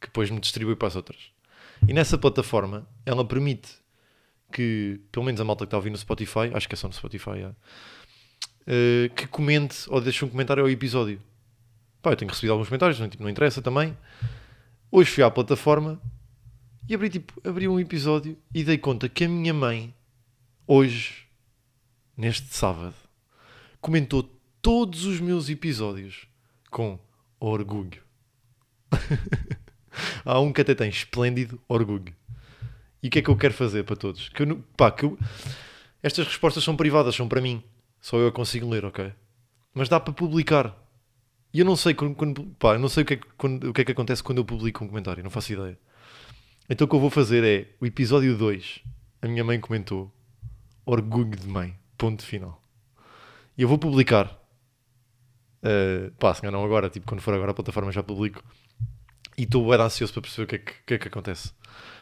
que 0.00 0.06
depois 0.06 0.30
me 0.30 0.40
distribui 0.40 0.76
para 0.76 0.88
as 0.88 0.96
outras. 0.96 1.32
E 1.86 1.92
nessa 1.92 2.18
plataforma, 2.18 2.88
ela 3.04 3.24
permite 3.24 3.68
que, 4.52 5.00
pelo 5.12 5.24
menos 5.26 5.40
a 5.40 5.44
malta 5.44 5.64
que 5.64 5.66
está 5.66 5.76
a 5.76 5.78
ouvir 5.78 5.90
no 5.90 5.98
Spotify, 5.98 6.50
acho 6.54 6.68
que 6.68 6.74
é 6.74 6.76
só 6.76 6.88
no 6.88 6.94
Spotify, 6.94 7.30
é, 7.30 7.52
eh, 8.66 9.10
que 9.14 9.26
comente 9.26 9.84
ou 9.88 10.00
deixe 10.00 10.24
um 10.24 10.28
comentário 10.28 10.62
ao 10.62 10.70
episódio. 10.70 11.20
Pá, 12.02 12.12
eu 12.12 12.16
tenho 12.16 12.30
recebido 12.30 12.52
alguns 12.52 12.68
comentários, 12.68 12.98
não, 12.98 13.08
não 13.20 13.28
interessa 13.28 13.60
também. 13.60 13.96
Hoje 14.90 15.10
fui 15.10 15.22
à 15.22 15.30
plataforma 15.30 16.00
e 16.88 16.94
abri, 16.94 17.10
tipo, 17.10 17.40
abri 17.46 17.68
um 17.68 17.78
episódio 17.78 18.38
e 18.54 18.64
dei 18.64 18.78
conta 18.78 19.08
que 19.08 19.24
a 19.24 19.28
minha 19.28 19.52
mãe, 19.52 19.94
hoje, 20.66 21.26
neste 22.16 22.54
sábado, 22.54 22.94
comentou 23.80 24.22
todos 24.62 25.04
os 25.04 25.20
meus 25.20 25.48
episódios 25.48 26.26
com 26.70 26.98
orgulho. 27.38 28.02
Há 30.24 30.40
um 30.40 30.52
que 30.52 30.60
até 30.60 30.74
tem 30.74 30.88
esplêndido 30.88 31.60
orgulho. 31.68 32.14
E 33.02 33.08
o 33.08 33.10
que 33.10 33.18
é 33.20 33.22
que 33.22 33.28
eu 33.28 33.36
quero 33.36 33.54
fazer 33.54 33.84
para 33.84 33.96
todos? 33.96 34.28
Que 34.28 34.42
eu, 34.42 34.62
pá, 34.76 34.90
que 34.90 35.04
eu- 35.04 35.18
estas 36.02 36.26
respostas 36.26 36.64
são 36.64 36.76
privadas, 36.76 37.14
são 37.14 37.28
para 37.28 37.40
mim. 37.40 37.62
Só 38.00 38.16
eu 38.18 38.28
a 38.28 38.32
consigo 38.32 38.68
ler, 38.68 38.84
ok? 38.84 39.12
Mas 39.74 39.88
dá 39.88 39.98
para 40.00 40.12
publicar. 40.12 40.76
E 41.52 41.60
eu 41.60 41.64
não 41.64 41.76
sei 41.76 41.94
quando, 41.94 42.14
quando- 42.14 42.44
pá, 42.58 42.74
eu 42.74 42.78
não 42.78 42.88
sei 42.88 43.02
o 43.02 43.06
que, 43.06 43.14
é 43.14 43.20
quando- 43.36 43.70
o 43.70 43.72
que 43.72 43.80
é 43.80 43.84
que 43.84 43.92
acontece 43.92 44.22
quando 44.22 44.38
eu 44.38 44.44
publico 44.44 44.84
um 44.84 44.88
comentário, 44.88 45.22
não 45.22 45.30
faço 45.30 45.52
ideia. 45.52 45.78
Então 46.68 46.84
o 46.84 46.88
que 46.88 46.94
eu 46.96 47.00
vou 47.00 47.10
fazer 47.10 47.42
é 47.44 47.68
o 47.80 47.86
episódio 47.86 48.36
2. 48.36 48.80
A 49.22 49.26
minha 49.26 49.42
mãe 49.42 49.58
comentou 49.58 50.12
orgulho 50.84 51.36
de 51.36 51.46
mãe, 51.46 51.74
ponto 51.96 52.22
final. 52.24 52.62
E 53.56 53.62
eu 53.62 53.68
vou 53.68 53.78
publicar. 53.78 54.36
Uh, 55.62 56.10
pá, 56.18 56.32
se 56.34 56.44
não 56.48 56.64
agora, 56.64 56.88
tipo, 56.88 57.06
quando 57.06 57.20
for 57.20 57.34
agora 57.34 57.50
a 57.50 57.54
plataforma 57.54 57.90
já 57.90 58.02
publico. 58.02 58.42
E 59.38 59.44
estou 59.44 59.70
bem 59.70 59.80
ansioso 59.80 60.12
para 60.12 60.22
perceber 60.22 60.42
o 60.42 60.46
que 60.48 60.54
é 60.56 60.58
que, 60.58 60.72
que, 60.84 60.94
é 60.94 60.98
que 60.98 61.06
acontece. 61.06 61.52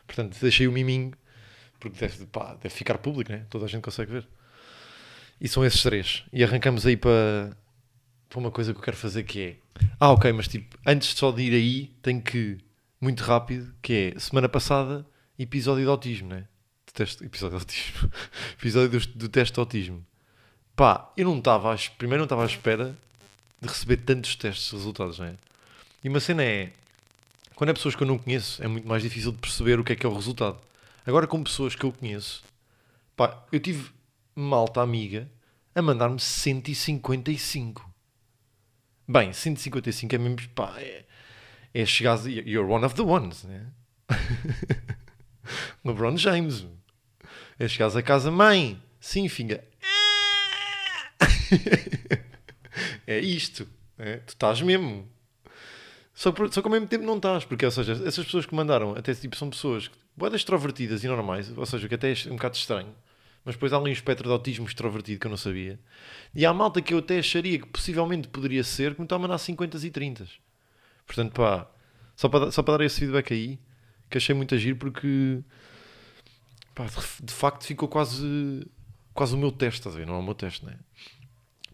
Portanto, 0.06 0.38
deixei 0.40 0.66
o 0.66 0.72
miminho, 0.72 1.12
porque 1.78 1.98
deve, 2.00 2.24
pá, 2.24 2.54
deve 2.54 2.74
ficar 2.74 2.96
público, 2.96 3.30
né? 3.30 3.44
Toda 3.50 3.66
a 3.66 3.68
gente 3.68 3.82
consegue 3.82 4.10
ver. 4.10 4.26
E 5.38 5.46
são 5.46 5.62
esses 5.62 5.82
três. 5.82 6.24
E 6.32 6.42
arrancamos 6.42 6.86
aí 6.86 6.96
para, 6.96 7.54
para 8.30 8.38
uma 8.38 8.50
coisa 8.50 8.72
que 8.72 8.78
eu 8.78 8.82
quero 8.82 8.96
fazer 8.96 9.24
que 9.24 9.40
é. 9.42 9.56
Ah, 10.00 10.12
ok, 10.12 10.32
mas 10.32 10.48
tipo, 10.48 10.78
antes 10.86 11.10
só 11.10 11.30
de 11.30 11.42
ir 11.42 11.52
aí, 11.52 11.86
tenho 12.00 12.22
que, 12.22 12.56
muito 12.98 13.22
rápido, 13.22 13.70
que 13.82 14.14
é 14.16 14.18
semana 14.18 14.48
passada, 14.48 15.06
episódio 15.38 15.84
de 15.84 15.90
autismo, 15.90 16.30
né? 16.30 16.48
Teste, 16.94 17.22
episódio 17.22 17.58
de 17.58 17.64
autismo. 17.64 18.10
episódio 18.58 18.98
do, 18.98 19.06
do 19.08 19.28
teste 19.28 19.52
de 19.52 19.60
autismo. 19.60 20.06
Pá, 20.74 21.12
eu 21.14 21.26
não 21.26 21.36
estava, 21.36 21.76
primeiro 21.98 22.20
não 22.20 22.24
estava 22.24 22.44
à 22.44 22.46
espera 22.46 22.96
de 23.60 23.68
receber 23.68 23.98
tantos 23.98 24.36
testes 24.36 24.70
resultados, 24.70 25.18
não 25.18 25.26
é? 25.26 25.34
E 26.02 26.08
uma 26.08 26.20
cena 26.20 26.42
é, 26.42 26.72
quando 27.56 27.70
é 27.70 27.72
pessoas 27.72 27.96
que 27.96 28.02
eu 28.02 28.06
não 28.06 28.18
conheço, 28.18 28.62
é 28.62 28.68
muito 28.68 28.86
mais 28.86 29.02
difícil 29.02 29.32
de 29.32 29.38
perceber 29.38 29.80
o 29.80 29.84
que 29.84 29.94
é 29.94 29.96
que 29.96 30.04
é 30.04 30.08
o 30.08 30.14
resultado. 30.14 30.60
Agora 31.06 31.26
com 31.26 31.42
pessoas 31.42 31.74
que 31.74 31.84
eu 31.84 31.90
conheço, 31.90 32.44
pá, 33.16 33.44
eu 33.50 33.58
tive 33.58 33.90
malta 34.34 34.82
amiga 34.82 35.26
a 35.74 35.80
mandar-me 35.80 36.20
155. 36.20 37.90
Bem, 39.08 39.32
155 39.32 40.14
é 40.14 40.18
mesmo, 40.18 40.48
pá, 40.50 40.74
é, 40.78 41.06
é 41.72 41.86
chegar 41.86 42.18
you're 42.26 42.70
one 42.70 42.84
of 42.84 42.94
the 42.94 43.02
ones, 43.02 43.44
né? 43.44 43.66
LeBron 45.82 46.18
James. 46.18 46.66
É 47.58 47.66
chegares 47.66 47.96
a 47.96 48.02
casa, 48.02 48.30
mãe, 48.30 48.82
sim, 49.00 49.30
filha. 49.30 49.64
é 53.06 53.18
isto. 53.18 53.66
É? 53.98 54.18
Tu 54.18 54.34
estás 54.34 54.60
mesmo. 54.60 55.08
Só, 56.16 56.32
por, 56.32 56.50
só 56.50 56.62
que 56.62 56.66
ao 56.66 56.72
mesmo 56.72 56.86
tempo 56.88 57.04
não 57.04 57.18
estás, 57.18 57.44
porque, 57.44 57.66
ou 57.66 57.70
seja, 57.70 57.92
essas 57.92 58.24
pessoas 58.24 58.46
que 58.46 58.54
mandaram, 58.54 58.94
até 58.96 59.14
tipo, 59.14 59.36
são 59.36 59.50
pessoas 59.50 59.90
boedas 60.16 60.40
extrovertidas 60.40 61.04
e 61.04 61.08
normais, 61.08 61.52
ou 61.54 61.66
seja, 61.66 61.86
que 61.86 61.94
até 61.94 62.10
é 62.10 62.14
um 62.28 62.36
bocado 62.36 62.56
estranho, 62.56 62.94
mas 63.44 63.54
depois 63.54 63.70
há 63.70 63.76
ali 63.76 63.90
um 63.90 63.92
espectro 63.92 64.26
de 64.26 64.32
autismo 64.32 64.66
extrovertido 64.66 65.20
que 65.20 65.26
eu 65.26 65.30
não 65.30 65.36
sabia. 65.36 65.78
E 66.34 66.46
há 66.46 66.54
malta 66.54 66.80
que 66.80 66.94
eu 66.94 66.98
até 66.98 67.18
acharia 67.18 67.58
que 67.58 67.66
possivelmente 67.66 68.28
poderia 68.28 68.64
ser, 68.64 68.94
que 68.94 69.00
me 69.00 69.04
está 69.04 69.16
a 69.16 69.18
mandar 69.18 69.36
50 69.36 69.76
e 69.76 69.90
30. 69.90 70.26
Portanto, 71.06 71.32
pá, 71.34 71.70
só 72.16 72.30
para, 72.30 72.50
só 72.50 72.62
para 72.62 72.78
dar 72.78 72.84
esse 72.86 72.98
feedback 72.98 73.34
aí, 73.34 73.58
que 74.08 74.16
achei 74.16 74.34
muito 74.34 74.54
agir 74.54 74.74
porque, 74.74 75.42
pá, 76.74 76.86
de, 76.86 77.26
de, 77.26 77.32
facto 77.34 77.66
ficou 77.66 77.88
quase, 77.88 78.66
quase 79.12 79.34
o 79.34 79.38
meu 79.38 79.52
teste, 79.52 79.80
estás 79.80 79.94
a 79.94 79.98
ver? 79.98 80.06
Não 80.06 80.14
é 80.14 80.18
o 80.18 80.22
meu 80.22 80.34
teste, 80.34 80.64
né? 80.64 80.78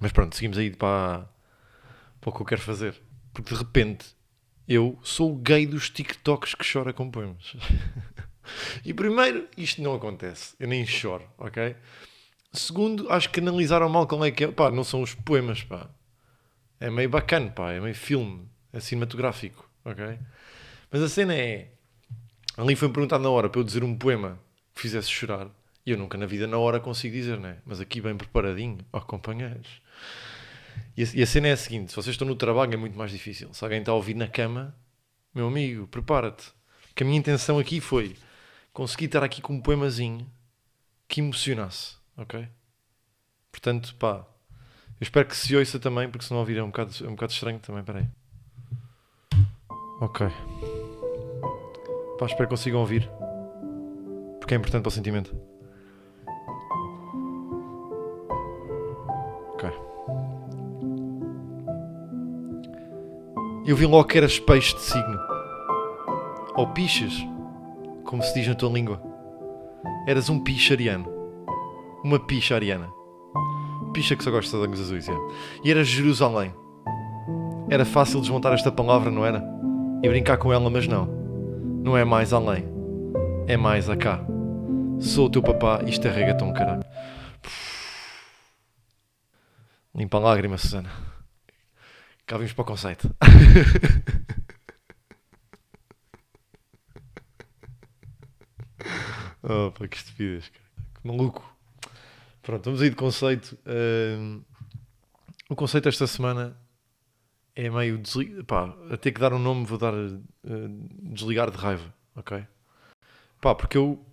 Mas 0.00 0.10
pronto, 0.10 0.34
seguimos 0.34 0.58
aí 0.58 0.74
para, 0.74 1.28
para 2.20 2.30
o 2.30 2.32
que 2.32 2.42
eu 2.42 2.46
quero 2.46 2.60
fazer. 2.60 3.00
Porque 3.32 3.54
de 3.54 3.60
repente, 3.60 4.04
eu 4.72 4.98
sou 5.02 5.32
o 5.32 5.36
gay 5.36 5.66
dos 5.66 5.90
TikToks 5.90 6.54
que 6.54 6.70
chora 6.70 6.92
com 6.92 7.10
poemas. 7.10 7.54
E 8.84 8.92
primeiro, 8.92 9.48
isto 9.56 9.80
não 9.80 9.94
acontece. 9.94 10.54
Eu 10.58 10.68
nem 10.68 10.84
choro, 10.84 11.24
ok? 11.38 11.76
Segundo, 12.52 13.10
acho 13.10 13.30
que 13.30 13.40
analisaram 13.40 13.88
mal 13.88 14.06
como 14.06 14.24
é 14.24 14.30
que 14.30 14.44
é. 14.44 14.48
Pá, 14.48 14.70
não 14.70 14.84
são 14.84 15.02
os 15.02 15.14
poemas, 15.14 15.62
pá. 15.62 15.88
É 16.78 16.90
meio 16.90 17.08
bacana, 17.08 17.50
pá. 17.50 17.72
É 17.72 17.80
meio 17.80 17.94
filme. 17.94 18.46
É 18.72 18.80
cinematográfico, 18.80 19.68
ok? 19.84 20.18
Mas 20.90 21.02
a 21.02 21.08
cena 21.08 21.34
é... 21.34 21.70
Ali 22.56 22.76
foi-me 22.76 22.92
perguntado 22.92 23.22
na 23.22 23.30
hora 23.30 23.48
para 23.48 23.60
eu 23.60 23.64
dizer 23.64 23.82
um 23.82 23.96
poema 23.96 24.38
que 24.74 24.82
fizesse 24.82 25.10
chorar. 25.10 25.48
E 25.84 25.90
eu 25.90 25.98
nunca 25.98 26.18
na 26.18 26.26
vida, 26.26 26.46
na 26.46 26.58
hora, 26.58 26.78
consigo 26.78 27.14
dizer, 27.14 27.38
né? 27.38 27.58
Mas 27.64 27.80
aqui 27.80 28.00
bem 28.00 28.16
preparadinho, 28.16 28.78
ó 28.92 29.00
companheiros. 29.00 29.80
E 30.96 31.22
a, 31.22 31.26
cena 31.26 31.48
é 31.48 31.52
a 31.52 31.56
seguinte: 31.56 31.90
se 31.90 31.96
vocês 31.96 32.14
estão 32.14 32.26
no 32.26 32.36
trabalho 32.36 32.74
é 32.74 32.76
muito 32.76 32.96
mais 32.96 33.10
difícil. 33.10 33.52
Se 33.52 33.64
alguém 33.64 33.80
está 33.80 33.92
a 33.92 33.94
ouvir 33.94 34.14
na 34.14 34.28
cama, 34.28 34.74
meu 35.34 35.46
amigo, 35.46 35.86
prepara-te. 35.86 36.52
Que 36.94 37.02
a 37.02 37.06
minha 37.06 37.18
intenção 37.18 37.58
aqui 37.58 37.80
foi 37.80 38.16
consegui 38.72 39.04
estar 39.04 39.22
aqui 39.22 39.40
com 39.42 39.54
um 39.54 39.60
poemazinho 39.60 40.26
que 41.06 41.20
emocionasse, 41.20 41.96
ok? 42.16 42.48
Portanto, 43.50 43.94
pá, 43.96 44.26
eu 45.00 45.04
espero 45.04 45.28
que 45.28 45.36
se 45.36 45.54
ouça 45.54 45.78
também, 45.78 46.08
porque 46.08 46.24
se 46.24 46.32
não 46.32 46.40
ouvir 46.40 46.56
é 46.56 46.62
um 46.62 46.68
bocado, 46.68 46.92
é 47.02 47.06
um 47.06 47.12
bocado 47.12 47.32
estranho 47.32 47.58
também, 47.58 47.84
peraí. 47.84 48.08
Ok. 50.00 50.26
Pá, 52.18 52.26
espero 52.26 52.48
que 52.48 52.54
consigam 52.54 52.80
ouvir, 52.80 53.08
porque 54.40 54.54
é 54.54 54.56
importante 54.56 54.82
para 54.82 54.88
o 54.88 54.92
sentimento. 54.92 55.51
Eu 63.64 63.76
vi 63.76 63.86
logo 63.86 64.08
que 64.08 64.18
eras 64.18 64.40
peixe 64.40 64.74
de 64.74 64.80
signo. 64.80 65.18
Ou 66.56 66.66
pichas 66.68 67.12
como 68.04 68.22
se 68.22 68.34
diz 68.34 68.46
na 68.46 68.54
tua 68.54 68.68
língua. 68.70 69.00
Eras 70.06 70.28
um 70.28 70.38
picha 70.38 70.74
ariano. 70.74 71.06
Uma 72.04 72.18
picha 72.18 72.54
ariana. 72.54 72.90
Picha 73.94 74.16
que 74.16 74.24
só 74.24 74.30
gosta 74.30 74.56
de 74.56 74.62
olhos 74.62 74.80
azuis, 74.80 75.08
é. 75.08 75.14
E 75.64 75.70
eras 75.70 75.86
Jerusalém. 75.86 76.52
Era 77.70 77.84
fácil 77.84 78.20
desmontar 78.20 78.52
esta 78.52 78.70
palavra, 78.70 79.10
não 79.10 79.24
era? 79.24 79.42
E 80.02 80.08
brincar 80.08 80.36
com 80.36 80.52
ela, 80.52 80.68
mas 80.68 80.86
não. 80.86 81.06
Não 81.82 81.96
é 81.96 82.04
mais 82.04 82.32
além. 82.32 82.68
É 83.46 83.56
mais 83.56 83.88
a 83.88 83.96
cá. 83.96 84.20
Sou 84.98 85.26
o 85.26 85.30
teu 85.30 85.42
papá, 85.42 85.82
isto 85.86 86.06
é 86.06 86.10
reggaeton, 86.10 86.52
caralho. 86.52 86.84
Limpa 89.94 90.18
a 90.18 90.20
lágrima, 90.20 90.58
Susana. 90.58 91.11
Cá 92.26 92.36
vimos 92.38 92.52
para 92.52 92.62
o 92.62 92.66
conceito. 92.66 93.14
Oh, 99.44 99.72
pá, 99.72 99.88
que 99.88 99.96
estupidez, 99.96 100.48
cara. 100.48 100.64
Que 100.94 101.06
maluco. 101.08 101.56
Pronto, 102.42 102.64
vamos 102.64 102.80
aí 102.80 102.90
de 102.90 102.96
conceito. 102.96 103.58
Uh, 103.66 104.44
o 105.48 105.56
conceito 105.56 105.88
esta 105.88 106.06
semana 106.06 106.56
é 107.54 107.68
meio 107.68 108.00
pá, 108.46 108.74
a 108.90 108.96
ter 108.96 109.12
que 109.12 109.20
dar 109.20 109.32
um 109.32 109.38
nome 109.38 109.66
vou 109.66 109.78
dar 109.78 109.92
uh, 109.94 110.18
desligar 111.12 111.50
de 111.50 111.56
raiva, 111.56 111.92
ok? 112.14 112.46
Pá, 113.40 113.54
porque 113.54 113.76
eu 113.76 114.04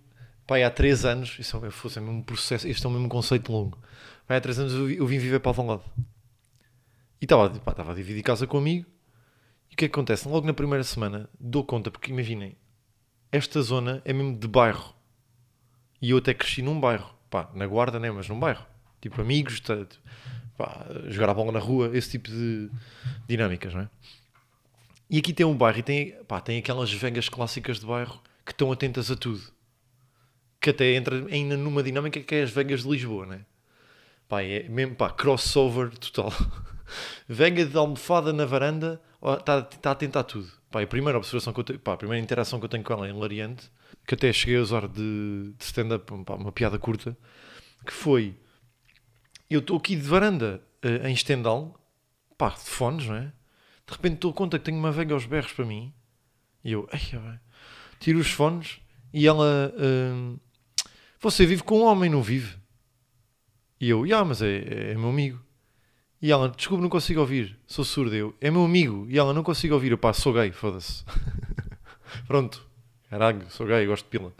pá, 0.46 0.58
há 0.58 0.70
3 0.70 1.04
anos, 1.04 1.36
isso 1.38 1.64
é, 1.64 1.70
fosse 1.70 2.00
mesmo 2.00 2.18
um 2.18 2.22
processo, 2.22 2.66
este 2.66 2.84
é 2.84 2.88
o 2.88 2.92
mesmo 2.92 3.08
conceito 3.08 3.52
longo. 3.52 3.78
Pá, 4.26 4.36
há 4.36 4.40
3 4.40 4.58
anos 4.58 4.72
eu, 4.74 4.90
eu, 4.90 5.06
vim 5.06 5.18
viver 5.18 5.38
para 5.40 5.50
Alvalade. 5.50 5.84
E 7.20 7.24
estava, 7.24 7.46
a 7.46 7.94
dividir 7.94 8.22
casa 8.22 8.46
com 8.46 8.58
amigo. 8.58 8.86
E 9.70 9.74
o 9.74 9.76
que 9.76 9.84
é 9.84 9.88
que 9.88 9.94
acontece? 9.94 10.26
Logo 10.26 10.46
na 10.46 10.54
primeira 10.54 10.82
semana 10.82 11.28
dou 11.38 11.64
conta, 11.64 11.90
porque 11.90 12.10
imaginem, 12.10 12.56
esta 13.30 13.60
zona 13.62 14.00
é 14.04 14.12
mesmo 14.12 14.36
de 14.36 14.48
bairro. 14.48 14.94
E 16.00 16.10
eu 16.10 16.18
até 16.18 16.32
cresci 16.32 16.62
num 16.62 16.80
bairro, 16.80 17.14
pá, 17.28 17.50
na 17.54 17.66
Guarda, 17.66 18.00
né? 18.00 18.10
Mas 18.10 18.28
num 18.28 18.40
bairro. 18.40 18.64
Tipo, 19.00 19.20
amigos, 19.20 19.60
tá, 19.60 19.86
pá, 20.56 20.86
jogar 21.08 21.30
a 21.30 21.34
bola 21.34 21.52
na 21.52 21.58
rua, 21.58 21.90
esse 21.94 22.10
tipo 22.10 22.30
de 22.30 22.70
dinâmicas, 23.28 23.74
não 23.74 23.82
é? 23.82 23.90
E 25.08 25.18
aqui 25.18 25.32
tem 25.32 25.44
um 25.44 25.56
bairro 25.56 25.78
e 25.78 25.82
tem, 25.82 26.12
pá, 26.26 26.40
tem 26.40 26.58
aquelas 26.58 26.92
vengas 26.92 27.28
clássicas 27.28 27.80
de 27.80 27.86
bairro 27.86 28.20
que 28.44 28.52
estão 28.52 28.72
atentas 28.72 29.10
a 29.10 29.16
tudo. 29.16 29.42
Que 30.60 30.70
até 30.70 30.94
entra 30.94 31.26
ainda 31.26 31.56
numa 31.56 31.82
dinâmica 31.82 32.20
que 32.20 32.34
é 32.34 32.42
as 32.42 32.50
vengas 32.50 32.82
de 32.82 32.88
Lisboa, 32.88 33.26
né? 33.26 33.44
Pá, 34.28 34.42
é 34.42 34.68
mesmo, 34.68 34.94
pá, 34.94 35.10
crossover 35.10 35.90
total. 35.98 36.32
Venga 37.28 37.64
de 37.64 37.76
almofada 37.76 38.32
na 38.32 38.44
varanda, 38.44 39.00
está 39.38 39.62
tá 39.62 40.20
a 40.20 40.24
tudo. 40.24 40.50
Pá, 40.70 40.82
a 40.82 40.86
primeira 40.86 41.18
observação 41.18 41.52
que 41.52 41.60
eu 41.60 41.64
tenho, 41.64 41.78
pá, 41.78 41.94
a 41.94 41.96
primeira 41.96 42.22
interação 42.22 42.58
que 42.58 42.64
eu 42.64 42.68
tenho 42.68 42.84
com 42.84 42.92
ela 42.92 43.06
é 43.06 43.10
hilariante 43.10 43.70
que 44.06 44.14
até 44.14 44.32
cheguei 44.32 44.56
a 44.56 44.62
usar 44.62 44.88
de, 44.88 45.52
de 45.56 45.64
stand-up, 45.64 46.12
uma 46.12 46.52
piada 46.52 46.78
curta, 46.78 47.16
que 47.86 47.92
foi: 47.92 48.36
eu 49.48 49.60
estou 49.60 49.76
aqui 49.76 49.96
de 49.96 50.02
varanda 50.02 50.62
uh, 50.84 51.06
em 51.06 51.14
Stendhal, 51.14 51.78
pá, 52.36 52.50
de 52.50 52.70
fones, 52.70 53.06
não 53.06 53.16
é? 53.16 53.32
De 53.86 53.92
repente 53.92 54.14
estou 54.14 54.32
conta 54.32 54.58
que 54.58 54.64
tenho 54.64 54.78
uma 54.78 54.92
vega 54.92 55.14
aos 55.14 55.26
berros 55.26 55.52
para 55.52 55.64
mim, 55.64 55.92
e 56.64 56.72
eu, 56.72 56.88
ai, 56.92 57.38
tiro 57.98 58.18
os 58.18 58.30
fones 58.30 58.80
e 59.12 59.26
ela, 59.26 59.72
uh, 59.74 60.40
você 61.20 61.44
vive 61.44 61.62
com 61.62 61.80
um 61.80 61.84
homem, 61.84 62.10
não 62.10 62.22
vive? 62.22 62.56
E 63.80 63.88
eu, 63.88 64.04
ah, 64.14 64.24
mas 64.24 64.42
é, 64.42 64.56
é, 64.56 64.90
é 64.92 64.94
meu 64.94 65.08
amigo. 65.08 65.40
E 66.22 66.30
ela, 66.30 66.48
desculpe, 66.50 66.82
não 66.82 66.90
consigo 66.90 67.20
ouvir, 67.20 67.58
sou 67.66 67.84
surda. 67.84 68.14
Eu, 68.14 68.34
é 68.40 68.50
meu 68.50 68.64
amigo. 68.64 69.06
E 69.08 69.18
ela, 69.18 69.32
não 69.32 69.42
consigo 69.42 69.74
ouvir. 69.74 69.92
Eu, 69.92 69.98
pá, 69.98 70.12
sou 70.12 70.32
gay, 70.32 70.52
foda-se. 70.52 71.04
Pronto, 72.26 72.70
Caralho, 73.10 73.44
sou 73.50 73.66
gay, 73.66 73.84
gosto 73.86 74.04
de 74.04 74.10
pila. 74.10 74.32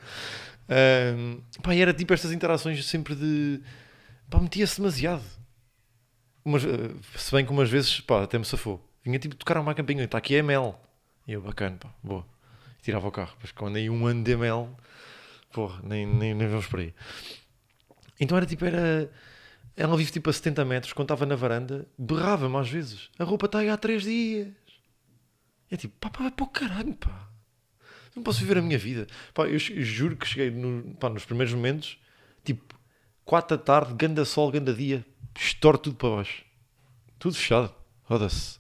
Um, 0.69 1.41
pá, 1.61 1.75
era 1.75 1.93
tipo 1.93 2.15
estas 2.15 2.31
interações 2.31 2.87
sempre 2.87 3.17
de. 3.17 3.61
pá, 4.31 4.39
metia-se 4.39 4.77
demasiado. 4.77 5.25
Umas, 6.45 6.65
eh, 6.65 6.91
se 7.17 7.33
bem 7.33 7.45
que 7.45 7.51
umas 7.51 7.69
vezes, 7.69 8.01
pá, 8.01 8.23
até 8.23 8.39
me 8.39 8.45
safou. 8.45 8.81
Vinha 9.05 9.19
tipo 9.19 9.35
tocar 9.35 9.59
uma 9.59 9.75
campainha, 9.75 10.05
está 10.05 10.19
aqui 10.19 10.37
é 10.37 10.39
ML. 10.39 10.75
E 11.27 11.33
eu, 11.33 11.43
bacana, 11.43 11.77
pá, 11.79 11.93
boa. 12.01 12.25
E 12.79 12.83
tirava 12.83 13.09
o 13.09 13.11
carro. 13.11 13.33
Depois 13.33 13.51
quando 13.51 13.75
aí 13.75 13.91
um 13.91 14.07
ano 14.07 14.23
de 14.23 14.31
ML, 14.31 14.69
porra, 15.53 15.81
nem, 15.83 16.07
nem, 16.07 16.33
nem 16.33 16.47
vamos 16.47 16.69
por 16.69 16.79
aí. 16.79 16.95
Então 18.21 18.37
era 18.37 18.47
tipo, 18.47 18.65
era. 18.65 19.11
Ela 19.77 19.97
vive 19.97 20.13
tipo 20.13 20.29
a 20.29 20.33
70 20.33 20.65
metros, 20.65 20.93
quando 20.93 21.07
estava 21.07 21.25
na 21.25 21.37
varanda, 21.37 21.87
berrava-me 21.97 22.57
às 22.57 22.69
vezes. 22.69 23.09
A 23.19 23.25
roupa 23.25 23.47
está 23.47 23.61
aí 23.61 23.69
há 23.69 23.77
3 23.77 24.03
dias. 24.03 24.49
É 25.71 25.77
tipo, 25.77 25.95
pá, 25.99 26.11
pá, 26.11 26.25
vai 26.25 26.31
para 26.31 26.45
o 26.45 26.49
caralho, 26.49 26.95
pá 26.95 27.31
não 28.15 28.23
posso 28.23 28.41
viver 28.41 28.59
a 28.59 28.63
minha 28.63 28.79
vida. 28.79 29.07
Pá, 29.35 29.45
eu, 29.45 29.53
eu 29.53 29.83
juro 29.83 30.17
que 30.17 30.27
cheguei 30.27 30.51
no, 30.51 30.95
pá, 30.97 31.09
nos 31.09 31.25
primeiros 31.25 31.55
momentos, 31.55 31.99
tipo, 32.45 32.79
4 33.25 33.57
da 33.57 33.63
tarde, 33.63 33.95
ganda 33.95 34.25
sol, 34.25 34.51
ganda 34.51 34.75
dia, 34.75 35.05
estouro 35.39 35.79
tudo 35.79 35.97
para 35.97 36.17
baixo. 36.17 36.45
Tudo 37.19 37.35
fechado. 37.35 37.75
Roda-se. 38.05 38.59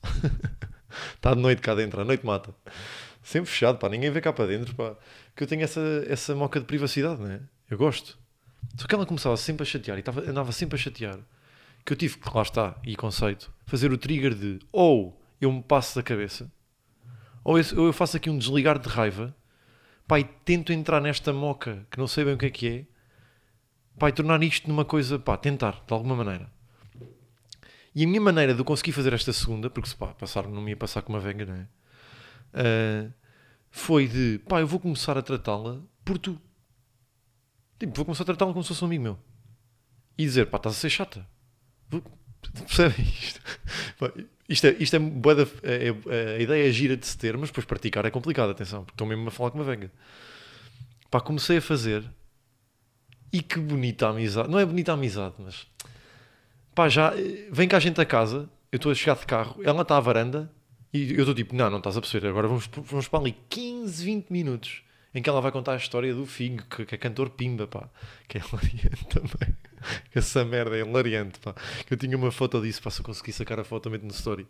Está 1.16 1.34
de 1.34 1.40
noite 1.40 1.60
cá 1.60 1.74
dentro, 1.74 2.00
a 2.00 2.04
noite 2.04 2.24
mata. 2.24 2.54
Sempre 3.22 3.50
fechado, 3.50 3.78
pá, 3.78 3.88
ninguém 3.88 4.10
vê 4.10 4.20
cá 4.20 4.32
para 4.32 4.46
dentro, 4.46 4.74
pá. 4.74 4.96
Que 5.34 5.44
eu 5.44 5.46
tenho 5.46 5.62
essa, 5.62 5.80
essa 6.08 6.34
moca 6.34 6.60
de 6.60 6.66
privacidade, 6.66 7.20
não 7.20 7.30
é? 7.30 7.40
Eu 7.68 7.78
gosto. 7.78 8.18
Só 8.76 8.86
que 8.86 8.94
ela 8.94 9.06
começava 9.06 9.36
sempre 9.36 9.62
a 9.62 9.66
chatear 9.66 9.98
e 9.98 10.02
tava, 10.02 10.20
andava 10.28 10.52
sempre 10.52 10.76
a 10.76 10.78
chatear. 10.78 11.18
que 11.84 11.92
eu 11.92 11.96
tive 11.96 12.18
que, 12.18 12.30
lá 12.34 12.42
está, 12.42 12.76
e 12.84 12.94
conceito, 12.96 13.52
fazer 13.66 13.92
o 13.92 13.98
trigger 13.98 14.34
de 14.34 14.58
ou 14.70 15.20
eu 15.40 15.50
me 15.50 15.62
passo 15.62 15.96
da 15.96 16.02
cabeça, 16.02 16.50
ou 17.42 17.58
eu, 17.58 17.64
eu 17.86 17.92
faço 17.92 18.16
aqui 18.16 18.28
um 18.28 18.36
desligar 18.38 18.78
de 18.78 18.88
raiva, 18.88 19.34
e 20.18 20.24
tento 20.44 20.72
entrar 20.72 21.00
nesta 21.00 21.32
moca 21.32 21.86
que 21.90 21.98
não 21.98 22.06
sei 22.06 22.24
bem 22.24 22.34
o 22.34 22.38
que 22.38 22.46
é 22.46 22.50
que 22.50 22.68
é, 22.68 22.86
e 24.08 24.12
tornar 24.12 24.42
isto 24.42 24.68
numa 24.68 24.84
coisa, 24.84 25.18
pá, 25.18 25.36
tentar, 25.36 25.82
de 25.86 25.92
alguma 25.92 26.16
maneira. 26.16 26.50
E 27.94 28.04
a 28.04 28.06
minha 28.06 28.20
maneira 28.20 28.54
de 28.54 28.60
eu 28.60 28.64
conseguir 28.64 28.92
fazer 28.92 29.12
esta 29.12 29.32
segunda, 29.32 29.68
porque 29.68 29.88
se 29.88 29.96
pá, 29.96 30.08
passar, 30.08 30.46
não 30.46 30.62
me 30.62 30.70
ia 30.70 30.76
passar 30.76 31.02
com 31.02 31.12
uma 31.12 31.20
venga, 31.20 31.44
não 31.44 31.54
é? 31.54 31.68
Uh, 32.52 33.12
foi 33.70 34.08
de, 34.08 34.40
pá, 34.48 34.60
eu 34.60 34.66
vou 34.66 34.80
começar 34.80 35.18
a 35.18 35.22
tratá-la 35.22 35.80
por 36.04 36.18
tu. 36.18 36.40
Tipo, 37.80 37.94
vou 37.96 38.04
começar 38.04 38.24
a 38.24 38.26
tratá-la 38.26 38.52
como 38.52 38.62
se 38.62 38.68
fosse 38.68 38.84
um 38.84 38.86
amigo 38.86 39.02
meu. 39.02 39.18
E 40.18 40.24
dizer, 40.24 40.46
pá, 40.46 40.58
estás 40.58 40.76
a 40.76 40.78
ser 40.78 40.90
chata. 40.90 41.26
Percebem 42.66 43.06
isto? 43.06 43.40
Isto 44.46 44.66
é, 44.66 44.76
isto 44.78 44.96
é, 44.96 44.98
é, 45.62 45.88
é, 45.88 46.36
a 46.36 46.38
ideia 46.40 46.68
é 46.68 46.70
gira 46.70 46.96
de 46.96 47.06
se 47.06 47.16
ter, 47.16 47.36
mas 47.38 47.48
depois 47.48 47.64
praticar 47.64 48.04
é 48.04 48.10
complicado, 48.10 48.50
atenção, 48.50 48.84
porque 48.84 48.94
estou 48.94 49.06
mesmo 49.06 49.26
a 49.28 49.30
falar 49.30 49.50
com 49.50 49.58
uma 49.58 49.64
venga. 49.64 49.90
Pá, 51.10 51.20
comecei 51.20 51.56
a 51.56 51.62
fazer 51.62 52.04
e 53.32 53.40
que 53.40 53.58
bonita 53.58 54.08
amizade. 54.08 54.50
Não 54.50 54.58
é 54.58 54.66
bonita 54.66 54.92
amizade, 54.92 55.34
mas 55.38 55.66
pá, 56.74 56.88
já 56.88 57.14
vem 57.50 57.66
cá 57.66 57.78
a 57.78 57.80
gente 57.80 58.00
a 58.00 58.04
casa, 58.04 58.48
eu 58.70 58.76
estou 58.76 58.92
a 58.92 58.94
chegar 58.94 59.16
de 59.16 59.26
carro, 59.26 59.60
ela 59.64 59.82
está 59.82 59.96
à 59.96 60.00
varanda 60.00 60.52
e 60.92 61.12
eu 61.12 61.20
estou 61.20 61.34
tipo, 61.34 61.54
não, 61.54 61.70
não 61.70 61.78
estás 61.78 61.96
a 61.96 62.00
perceber, 62.00 62.28
agora 62.28 62.46
vamos, 62.46 62.68
vamos 62.74 63.08
para 63.08 63.20
ali 63.20 63.36
15, 63.48 64.04
20 64.04 64.30
minutos 64.30 64.82
em 65.14 65.22
que 65.22 65.28
ela 65.28 65.40
vai 65.40 65.50
contar 65.50 65.72
a 65.72 65.76
história 65.76 66.14
do 66.14 66.24
Figo, 66.24 66.64
que, 66.64 66.86
que 66.86 66.94
é 66.94 66.98
cantor 66.98 67.30
Pimba, 67.30 67.66
pá, 67.66 67.88
que 68.28 68.38
é 68.38 68.40
hilariante 68.46 69.06
também. 69.06 69.56
Essa 70.14 70.44
merda 70.44 70.76
é 70.76 70.80
hilariante, 70.80 71.40
pá. 71.40 71.54
Que 71.86 71.94
eu 71.94 71.98
tinha 71.98 72.16
uma 72.16 72.30
foto 72.30 72.60
disso, 72.60 72.82
pá, 72.82 72.90
se 72.90 73.00
eu 73.00 73.04
conseguir 73.04 73.32
sacar 73.32 73.58
a 73.58 73.64
foto, 73.64 73.90
meto 73.90 74.04
no 74.04 74.12
story. 74.12 74.46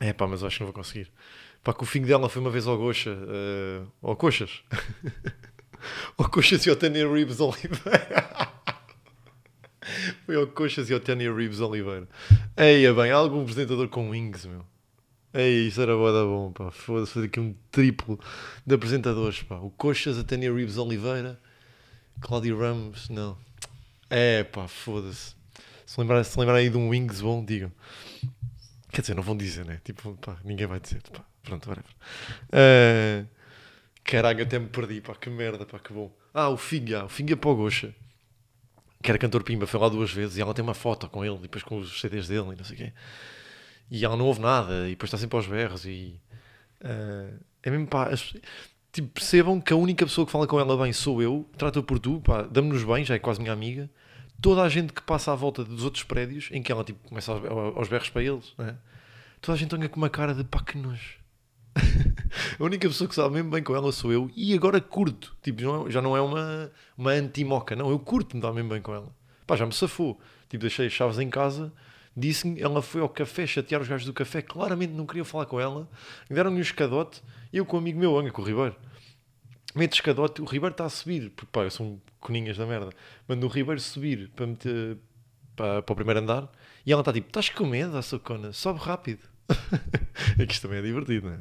É 0.00 0.12
pá, 0.12 0.26
mas 0.26 0.40
eu 0.40 0.46
acho 0.46 0.56
que 0.56 0.62
não 0.62 0.66
vou 0.68 0.74
conseguir. 0.74 1.10
Pá, 1.62 1.72
que 1.72 1.82
o 1.82 1.86
Figo 1.86 2.06
dela 2.06 2.28
foi 2.28 2.40
uma 2.40 2.50
vez 2.50 2.66
ao 2.66 2.76
Goxa, 2.76 3.10
uh, 3.10 3.92
ao 4.02 4.16
Coxas. 4.16 4.62
ao 6.16 6.28
Coxas 6.28 6.64
e 6.66 6.70
ao 6.70 6.76
Tânia 6.76 7.10
Reeves 7.10 7.40
Oliveira. 7.40 8.52
foi 10.24 10.36
ao 10.36 10.46
Coxas 10.46 10.88
e 10.90 10.94
ao 10.94 11.00
Tânia 11.00 11.32
Reeves 11.32 11.60
Oliveira. 11.60 12.08
Eia 12.56 12.92
bem, 12.94 13.10
há 13.10 13.16
algum 13.16 13.42
apresentador 13.42 13.88
com 13.88 14.10
wings, 14.10 14.46
meu. 14.46 14.64
Ei, 15.36 15.66
isso 15.66 15.82
era 15.82 15.96
boa 15.96 16.12
da 16.12 16.24
bom, 16.24 16.52
pá. 16.52 16.70
Foda-se, 16.70 17.12
fazer 17.12 17.26
aqui 17.26 17.40
um 17.40 17.56
triplo 17.72 18.20
de 18.64 18.72
apresentadores, 18.72 19.42
pá. 19.42 19.56
O 19.56 19.68
Coxas, 19.68 20.16
a 20.16 20.22
Tânia 20.22 20.54
Reeves 20.54 20.76
Oliveira, 20.76 21.40
Cláudio 22.20 22.56
Ramos, 22.56 23.08
não. 23.08 23.36
É, 24.08 24.44
pá, 24.44 24.68
foda-se. 24.68 25.34
Se 25.84 26.00
lembrar, 26.00 26.22
se 26.22 26.38
lembrar 26.38 26.54
aí 26.54 26.70
de 26.70 26.76
um 26.76 26.88
Wings 26.88 27.20
bom, 27.20 27.44
digam. 27.44 27.72
Quer 28.92 29.00
dizer, 29.00 29.14
não 29.14 29.24
vão 29.24 29.36
dizer, 29.36 29.64
né? 29.64 29.80
Tipo, 29.82 30.16
pá, 30.18 30.38
ninguém 30.44 30.68
vai 30.68 30.78
dizer. 30.78 31.02
Pá, 31.12 31.24
pronto, 31.42 31.68
whatever. 31.68 31.90
Uh, 32.52 33.26
caralho, 34.04 34.44
até 34.44 34.56
me 34.60 34.68
perdi, 34.68 35.00
pá, 35.00 35.16
que 35.16 35.28
merda, 35.30 35.66
pá, 35.66 35.80
que 35.80 35.92
bom. 35.92 36.16
Ah, 36.32 36.48
o 36.48 36.56
Finga, 36.56 37.06
o 37.06 37.08
Finga 37.08 37.34
Goxa. 37.34 37.92
Que 39.02 39.10
era 39.10 39.18
cantor 39.18 39.42
Pimba, 39.42 39.66
foi 39.66 39.80
lá 39.80 39.88
duas 39.88 40.12
vezes 40.12 40.36
e 40.36 40.40
ela 40.40 40.54
tem 40.54 40.62
uma 40.62 40.74
foto 40.74 41.08
com 41.10 41.24
ele, 41.24 41.38
depois 41.38 41.64
com 41.64 41.76
os 41.76 42.00
CDs 42.00 42.28
dele 42.28 42.52
e 42.52 42.56
não 42.56 42.64
sei 42.64 42.76
o 42.76 42.78
quê 42.78 42.92
e 43.90 44.04
ela 44.04 44.16
não 44.16 44.26
ouve 44.26 44.40
nada 44.40 44.86
e 44.86 44.90
depois 44.90 45.08
está 45.08 45.18
sempre 45.18 45.36
aos 45.36 45.46
berros 45.46 45.84
e 45.84 46.20
uh, 46.82 47.38
é 47.62 47.70
mesmo 47.70 47.86
pá, 47.86 48.08
as, 48.08 48.34
tipo, 48.92 49.08
percebam 49.08 49.60
que 49.60 49.72
a 49.72 49.76
única 49.76 50.04
pessoa 50.04 50.26
que 50.26 50.32
fala 50.32 50.46
com 50.46 50.58
ela 50.58 50.76
bem 50.76 50.92
sou 50.92 51.20
eu, 51.22 51.48
trata 51.56 51.82
por 51.82 51.98
tu, 51.98 52.20
pá, 52.20 52.42
damos-nos 52.42 52.84
bem, 52.84 53.04
já 53.04 53.14
é 53.14 53.18
quase 53.18 53.40
minha 53.40 53.52
amiga. 53.52 53.90
Toda 54.40 54.62
a 54.62 54.68
gente 54.68 54.92
que 54.92 55.02
passa 55.02 55.32
à 55.32 55.34
volta 55.34 55.64
dos 55.64 55.84
outros 55.84 56.04
prédios, 56.04 56.48
em 56.52 56.62
que 56.62 56.70
ela 56.70 56.84
tipo, 56.84 57.08
começa 57.08 57.32
aos, 57.32 57.76
aos 57.76 57.88
berros 57.88 58.10
para 58.10 58.22
eles, 58.22 58.52
né? 58.58 58.76
toda 59.40 59.56
a 59.56 59.58
gente 59.58 59.74
olha 59.74 59.88
com 59.88 59.96
uma 59.96 60.10
cara 60.10 60.34
de 60.34 60.44
pá 60.44 60.60
que 60.60 60.76
nojo. 60.78 61.18
a 62.58 62.62
única 62.62 62.86
pessoa 62.88 63.08
que 63.08 63.14
sabe 63.14 63.34
mesmo 63.34 63.50
bem 63.50 63.62
com 63.62 63.74
ela 63.74 63.90
sou 63.90 64.12
eu 64.12 64.30
e 64.36 64.54
agora 64.54 64.80
curto. 64.80 65.36
Tipo, 65.42 65.62
não, 65.62 65.86
é, 65.86 65.90
já 65.90 66.00
não 66.00 66.16
é 66.16 66.20
uma, 66.20 66.70
uma 66.96 67.10
anti-moca, 67.10 67.74
não. 67.74 67.90
Eu 67.90 67.98
curto-me 67.98 68.40
dar 68.40 68.52
mesmo 68.52 68.70
bem 68.70 68.80
com 68.80 68.94
ela. 68.94 69.14
Pá, 69.46 69.56
já 69.56 69.66
me 69.66 69.72
safou. 69.72 70.20
Tipo, 70.48 70.62
deixei 70.62 70.86
as 70.86 70.92
chaves 70.92 71.18
em 71.18 71.28
casa 71.28 71.72
disse-me, 72.16 72.60
ela 72.60 72.80
foi 72.80 73.00
ao 73.00 73.08
café 73.08 73.46
chatear 73.46 73.80
os 73.80 73.88
gajos 73.88 74.06
do 74.06 74.12
café, 74.12 74.40
claramente 74.40 74.92
não 74.92 75.06
queria 75.06 75.24
falar 75.24 75.46
com 75.46 75.60
ela, 75.60 75.88
deram-lhe 76.30 76.56
um 76.56 76.60
escadote, 76.60 77.22
eu 77.52 77.66
com 77.66 77.76
um 77.76 77.80
amigo 77.80 77.98
meu, 77.98 78.18
anga 78.18 78.30
com 78.30 78.42
o 78.42 78.44
Ribeiro, 78.44 78.76
mete 79.74 79.94
escadote, 79.94 80.40
o 80.40 80.44
Ribeiro 80.44 80.72
está 80.72 80.84
a 80.84 80.90
subir, 80.90 81.30
porque 81.30 81.50
pá, 81.50 81.68
são 81.68 82.00
coninhas 82.20 82.56
da 82.56 82.66
merda, 82.66 82.90
manda 83.28 83.44
o 83.44 83.48
Ribeiro 83.48 83.80
subir 83.80 84.30
para, 84.30 84.46
meter, 84.46 84.98
para, 85.56 85.82
para 85.82 85.92
o 85.92 85.96
primeiro 85.96 86.20
andar, 86.20 86.48
e 86.86 86.92
ela 86.92 87.00
está 87.00 87.12
tipo, 87.12 87.26
estás 87.28 87.48
com 87.48 87.66
medo, 87.66 87.96
a 87.96 88.02
socona, 88.02 88.52
sobe 88.52 88.78
rápido. 88.80 89.20
é 90.38 90.46
que 90.46 90.52
isto 90.52 90.62
também 90.62 90.78
é 90.78 90.82
divertido, 90.82 91.28
não 91.28 91.34
é? 91.34 91.40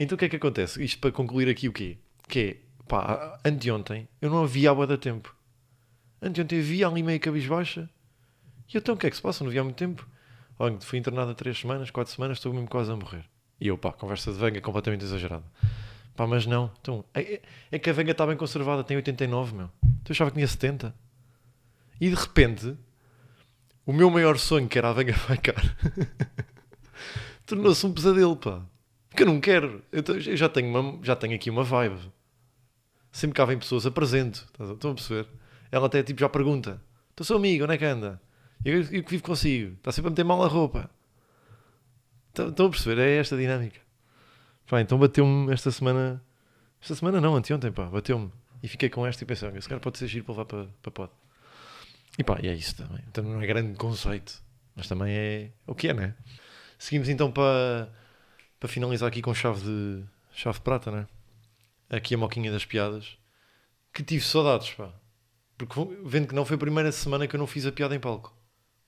Então 0.00 0.14
o 0.14 0.18
que 0.18 0.26
é 0.26 0.28
que 0.28 0.36
acontece? 0.36 0.82
Isto 0.82 1.00
para 1.00 1.10
concluir 1.10 1.48
aqui 1.48 1.68
o 1.68 1.72
quê? 1.72 1.98
Que 2.28 2.38
é, 2.38 2.56
pá, 2.86 3.38
anteontem 3.44 4.08
eu 4.22 4.30
não 4.30 4.44
havia 4.44 4.70
água 4.70 4.86
da 4.86 4.96
tempo. 4.96 5.34
Anteontem 6.22 6.60
havia 6.60 6.86
ali 6.86 7.02
meio 7.02 7.18
cabisbaixa 7.18 7.90
e 8.72 8.76
então 8.76 8.94
o 8.94 8.98
que 8.98 9.06
é 9.06 9.10
que 9.10 9.16
se 9.16 9.22
passa? 9.22 9.42
Não 9.42 9.50
vi 9.50 9.58
há 9.58 9.64
muito 9.64 9.76
tempo. 9.76 10.06
Olha, 10.58 10.78
fui 10.80 10.98
internado 10.98 11.30
há 11.30 11.34
3 11.34 11.58
semanas, 11.58 11.90
4 11.90 12.12
semanas, 12.12 12.38
estou 12.38 12.52
mesmo 12.52 12.68
quase 12.68 12.90
a 12.90 12.96
morrer. 12.96 13.24
E 13.60 13.68
eu, 13.68 13.78
pá, 13.78 13.92
conversa 13.92 14.32
de 14.32 14.38
venga 14.38 14.60
completamente 14.60 15.04
exagerada. 15.04 15.44
Pá, 16.14 16.26
mas 16.26 16.46
não. 16.46 16.70
Então, 16.80 17.04
é, 17.14 17.40
é 17.70 17.78
que 17.78 17.88
a 17.88 17.92
venga 17.92 18.12
está 18.12 18.26
bem 18.26 18.36
conservada, 18.36 18.84
tem 18.84 18.96
89, 18.96 19.54
meu. 19.54 19.70
Tu 20.04 20.12
achava 20.12 20.30
que 20.30 20.34
tinha 20.34 20.46
70. 20.46 20.94
E 22.00 22.08
de 22.08 22.14
repente, 22.14 22.76
o 23.86 23.92
meu 23.92 24.10
maior 24.10 24.38
sonho, 24.38 24.68
que 24.68 24.76
era 24.78 24.90
a 24.90 24.92
venga 24.92 25.12
vai 25.26 25.38
cá, 25.38 25.54
tornou-se 27.46 27.86
um 27.86 27.92
pesadelo, 27.92 28.36
pá. 28.36 28.62
Que 29.16 29.22
eu 29.22 29.26
não 29.26 29.40
quero. 29.40 29.82
Eu, 29.90 30.02
eu, 30.06 30.36
já, 30.36 30.48
tenho 30.48 30.68
uma, 30.68 31.02
já 31.02 31.16
tenho 31.16 31.34
aqui 31.34 31.50
uma 31.50 31.64
vibe. 31.64 31.98
Sempre 33.10 33.40
há 33.40 33.44
vem 33.44 33.58
pessoas, 33.58 33.86
apresento. 33.86 34.46
Estão 34.72 34.90
a 34.90 34.94
perceber? 34.94 35.26
Ela 35.72 35.86
até 35.86 36.02
tipo 36.02 36.20
já 36.20 36.28
pergunta: 36.28 36.80
Estou 37.10 37.24
seu 37.24 37.36
amigo, 37.36 37.64
onde 37.64 37.74
é 37.74 37.78
que 37.78 37.84
anda? 37.84 38.20
Eu, 38.64 38.82
eu 38.82 39.02
que 39.04 39.10
vivo 39.10 39.22
consigo. 39.22 39.74
Está 39.74 39.92
sempre 39.92 40.08
a 40.08 40.10
meter 40.10 40.24
mal 40.24 40.42
a 40.42 40.48
roupa. 40.48 40.90
Estão 42.28 42.66
a 42.66 42.70
perceber? 42.70 43.00
É 43.00 43.16
esta 43.16 43.36
dinâmica. 43.36 43.80
Pá, 44.66 44.80
então 44.80 44.98
bateu-me 44.98 45.52
esta 45.52 45.70
semana. 45.70 46.22
Esta 46.80 46.94
semana 46.94 47.20
não, 47.20 47.34
anteontem, 47.34 47.72
pá. 47.72 47.86
Bateu-me. 47.86 48.30
E 48.62 48.68
fiquei 48.68 48.88
com 48.88 49.06
esta 49.06 49.22
e 49.22 49.26
pensei, 49.26 49.48
esse 49.50 49.68
cara 49.68 49.80
pode 49.80 49.98
ser 49.98 50.08
giro 50.08 50.24
para 50.24 50.32
levar 50.32 50.44
para, 50.44 50.66
para 50.82 50.90
pod. 50.90 51.12
E 52.18 52.24
pá, 52.24 52.38
e 52.42 52.48
é 52.48 52.54
isso 52.54 52.76
também. 52.76 53.02
Então 53.08 53.22
não 53.24 53.40
é 53.40 53.46
grande 53.46 53.76
conceito. 53.76 54.42
Mas 54.74 54.88
também 54.88 55.12
é 55.12 55.50
o 55.66 55.74
que 55.74 55.88
é, 55.88 55.94
né? 55.94 56.14
Seguimos 56.78 57.08
então 57.08 57.30
para, 57.30 57.92
para 58.58 58.68
finalizar 58.68 59.08
aqui 59.08 59.22
com 59.22 59.34
chave 59.34 59.60
de, 59.62 60.04
chave 60.32 60.58
de 60.58 60.64
prata, 60.64 60.90
né? 60.90 61.06
Aqui 61.90 62.14
a 62.14 62.18
moquinha 62.18 62.50
das 62.50 62.64
piadas. 62.64 63.16
Que 63.92 64.02
tive 64.02 64.24
saudades, 64.24 64.70
pá. 64.74 64.92
Porque 65.56 65.74
vendo 66.04 66.28
que 66.28 66.34
não 66.34 66.44
foi 66.44 66.56
a 66.56 66.58
primeira 66.58 66.92
semana 66.92 67.26
que 67.26 67.34
eu 67.34 67.38
não 67.38 67.46
fiz 67.46 67.66
a 67.66 67.72
piada 67.72 67.94
em 67.94 68.00
palco. 68.00 68.37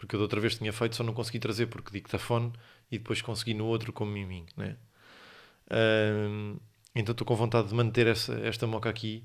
Porque 0.00 0.16
eu 0.16 0.18
da 0.18 0.22
outra 0.22 0.40
vez 0.40 0.56
tinha 0.56 0.72
feito, 0.72 0.96
só 0.96 1.04
não 1.04 1.12
consegui 1.12 1.38
trazer 1.38 1.66
porque 1.66 1.90
dictafone 1.92 2.54
e 2.90 2.96
depois 2.96 3.20
consegui 3.20 3.52
no 3.52 3.66
outro 3.66 3.92
como 3.92 4.10
mimim, 4.10 4.46
né? 4.56 4.78
Um, 5.70 6.56
então 6.94 7.12
estou 7.12 7.26
com 7.26 7.36
vontade 7.36 7.68
de 7.68 7.74
manter 7.74 8.06
essa, 8.06 8.32
esta 8.40 8.66
moca 8.66 8.88
aqui, 8.88 9.22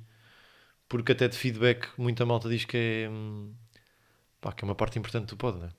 porque 0.89 1.13
até 1.13 1.29
de 1.29 1.37
feedback 1.37 1.87
muita 1.97 2.25
malta 2.25 2.49
diz 2.49 2.65
que 2.65 2.75
é, 2.75 3.09
hum, 3.09 3.55
pá, 4.41 4.51
que 4.51 4.65
é 4.65 4.67
uma 4.67 4.75
parte 4.75 4.99
importante 4.99 5.29
do 5.29 5.37
pod, 5.37 5.57
né? 5.59 5.69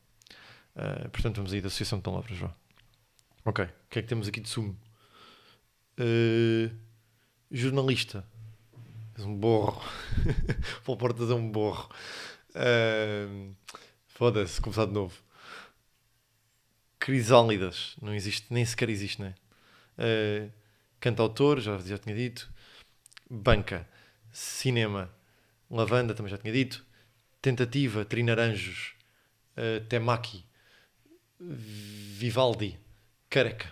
Uh, 0.74 1.10
portanto, 1.10 1.36
vamos 1.36 1.52
aí 1.52 1.60
da 1.60 1.66
Associação 1.66 1.98
de 1.98 2.02
Palavras, 2.02 2.38
vá. 2.38 2.54
Ok, 3.44 3.66
o 3.66 3.68
que 3.90 3.98
é 3.98 4.02
que 4.02 4.08
temos 4.08 4.26
aqui 4.26 4.40
de 4.40 4.48
sumo? 4.48 4.80
Uh, 6.00 6.74
jornalista. 7.50 8.26
És 9.14 9.26
um 9.26 9.36
borro. 9.36 9.82
Paulo 10.86 10.98
Portas 10.98 11.30
é 11.30 11.34
um 11.34 11.50
borro. 11.50 11.90
Uh, 12.54 13.54
Foda-se, 14.16 14.62
começar 14.62 14.86
de 14.86 14.92
novo. 14.92 15.14
Crisálidas, 16.98 17.94
não 18.00 18.14
existe, 18.14 18.46
nem 18.48 18.64
sequer 18.64 18.88
existe, 18.88 19.20
né? 19.20 19.34
Uh, 19.98 20.50
cantautor, 20.98 21.60
já, 21.60 21.76
já 21.76 21.98
tinha 21.98 22.16
dito. 22.16 22.50
Banca, 23.28 23.86
cinema, 24.32 25.10
lavanda, 25.70 26.14
também 26.14 26.30
já 26.30 26.38
tinha 26.38 26.50
dito. 26.50 26.82
Tentativa, 27.42 28.06
Trinaranjos, 28.06 28.94
uh, 29.52 29.84
Temaki, 29.84 30.46
Vivaldi, 31.38 32.80
Careca. 33.28 33.70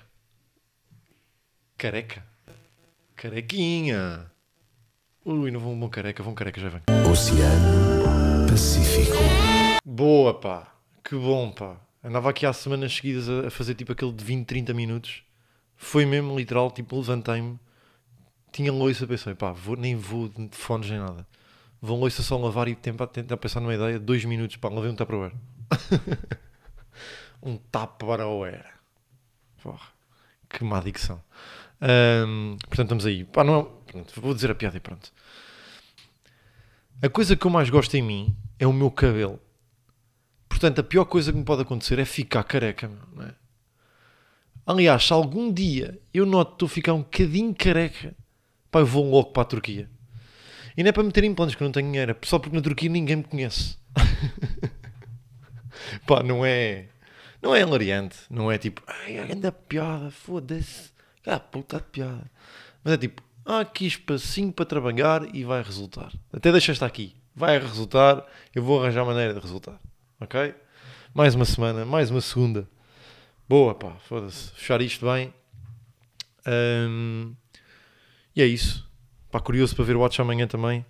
Careca? 1.78 2.22
Carequinha. 3.16 4.30
Ui, 5.24 5.50
não 5.50 5.58
vão 5.58 5.80
bom 5.80 5.88
careca, 5.88 6.22
vão 6.22 6.34
careca, 6.34 6.60
já 6.60 6.68
vem. 6.68 6.82
Oceano 7.10 8.46
Pacífico. 8.46 9.53
Boa, 9.94 10.34
pá. 10.34 10.74
Que 11.04 11.14
bom, 11.14 11.52
pá. 11.52 11.76
Andava 12.02 12.28
aqui 12.28 12.44
há 12.44 12.52
semanas 12.52 12.92
seguidas 12.96 13.28
a, 13.28 13.48
fazer 13.48 13.76
tipo 13.76 13.92
aquele 13.92 14.10
de 14.12 14.24
20, 14.24 14.44
30 14.44 14.74
minutos. 14.74 15.22
Foi 15.76 16.04
mesmo 16.04 16.36
literal, 16.36 16.68
tipo, 16.72 16.96
levantei-me. 16.98 17.60
Tinha 18.50 18.72
loiça, 18.72 19.06
pensei, 19.06 19.36
pá, 19.36 19.52
vou, 19.52 19.76
nem 19.76 19.94
vou 19.94 20.28
de 20.28 20.48
fones 20.50 20.90
nem 20.90 20.98
nada. 20.98 21.24
Vou 21.80 21.96
loiça 21.96 22.24
só 22.24 22.36
lavar 22.36 22.66
e 22.66 22.74
tempo 22.74 23.04
a 23.04 23.06
tentar 23.06 23.36
pensar 23.36 23.60
numa 23.60 23.72
ideia. 23.72 24.00
Dois 24.00 24.24
minutos, 24.24 24.56
pá, 24.56 24.68
lavei 24.68 24.90
um 24.90 24.96
tupperware. 24.96 25.32
um 27.40 27.56
tapa 27.56 28.04
para 28.04 28.26
o 28.26 28.44
era. 28.44 28.72
Porra, 29.62 29.86
que 30.48 30.64
má 30.64 30.80
dicção. 30.80 31.22
Ahm, 31.80 32.56
portanto, 32.66 32.86
estamos 32.86 33.06
aí. 33.06 33.22
Pá, 33.22 33.44
não, 33.44 33.62
pronto, 33.86 34.20
vou 34.20 34.34
dizer 34.34 34.50
a 34.50 34.56
piada 34.56 34.76
e 34.76 34.80
pronto. 34.80 35.12
A 37.00 37.08
coisa 37.08 37.36
que 37.36 37.46
eu 37.46 37.50
mais 37.52 37.70
gosto 37.70 37.94
em 37.94 38.02
mim 38.02 38.36
é 38.58 38.66
o 38.66 38.72
meu 38.72 38.90
cabelo. 38.90 39.38
Portanto, 40.54 40.78
a 40.78 40.84
pior 40.84 41.04
coisa 41.04 41.32
que 41.32 41.38
me 41.38 41.44
pode 41.44 41.62
acontecer 41.62 41.98
é 41.98 42.04
ficar 42.04 42.44
careca. 42.44 42.88
Não 43.12 43.24
é? 43.24 43.34
Aliás, 44.64 45.04
se 45.04 45.12
algum 45.12 45.52
dia 45.52 45.98
eu 46.14 46.24
noto 46.24 46.50
que 46.50 46.54
estou 46.54 46.66
a 46.66 46.70
ficar 46.70 46.94
um 46.94 47.02
bocadinho 47.02 47.52
careca, 47.52 48.14
pá, 48.70 48.78
eu 48.78 48.86
vou 48.86 49.10
logo 49.10 49.32
para 49.32 49.42
a 49.42 49.46
Turquia. 49.46 49.90
E 50.76 50.82
não 50.84 50.90
é 50.90 50.92
para 50.92 51.02
meter 51.02 51.24
implantes 51.24 51.56
que 51.56 51.62
eu 51.62 51.64
não 51.64 51.72
tenho 51.72 51.88
dinheiro, 51.88 52.12
é 52.12 52.16
só 52.24 52.38
porque 52.38 52.54
na 52.54 52.62
Turquia 52.62 52.88
ninguém 52.88 53.16
me 53.16 53.24
conhece. 53.24 53.76
pá, 56.06 56.22
não 56.22 56.46
é. 56.46 56.86
Não 57.42 57.52
é 57.52 57.60
hilariante, 57.60 58.16
não 58.30 58.50
é 58.50 58.56
tipo, 58.56 58.80
ai, 58.86 59.14
grande 59.26 59.50
piada, 59.68 60.12
foda-se, 60.12 60.92
ah, 61.26 61.40
puta 61.40 61.78
de 61.78 61.82
piada. 61.82 62.30
Mas 62.84 62.94
é 62.94 62.96
tipo, 62.96 63.24
há 63.44 63.58
aqui 63.58 63.86
espacinho 63.86 64.52
para 64.52 64.64
trabalhar 64.64 65.34
e 65.34 65.42
vai 65.42 65.64
resultar. 65.64 66.12
Até 66.32 66.52
deixa 66.52 66.70
estar 66.70 66.86
aqui, 66.86 67.16
vai 67.34 67.58
resultar, 67.58 68.24
eu 68.54 68.62
vou 68.62 68.80
arranjar 68.80 69.04
maneira 69.04 69.34
de 69.34 69.40
resultar, 69.40 69.80
ok? 70.20 70.54
Mais 71.12 71.34
uma 71.34 71.44
semana, 71.44 71.84
mais 71.84 72.10
uma 72.10 72.20
segunda. 72.20 72.68
Boa, 73.48 73.74
pá, 73.74 73.92
foda-se, 74.08 74.50
fechar 74.52 74.80
isto 74.80 75.06
bem. 75.06 75.32
Ahm, 76.46 77.34
e 78.34 78.42
é 78.42 78.46
isso. 78.46 78.88
Pá, 79.30 79.40
curioso 79.40 79.76
para 79.76 79.84
ver 79.84 79.96
o 79.96 80.00
Watch 80.00 80.20
amanhã 80.20 80.46
também. 80.46 80.84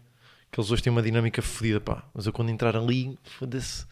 Que 0.51 0.61
eles 0.61 0.71
hoje 0.71 0.83
têm 0.83 0.91
uma 0.93 1.03
dinâmica 1.03 1.43
fodida, 1.43 1.81
pá. 1.81 2.05
Mas 2.15 2.27
eu 2.27 2.33
quando 2.33 2.51
entrar 2.51 2.77
ali, 2.77 3.19
foda-se. 3.25 3.87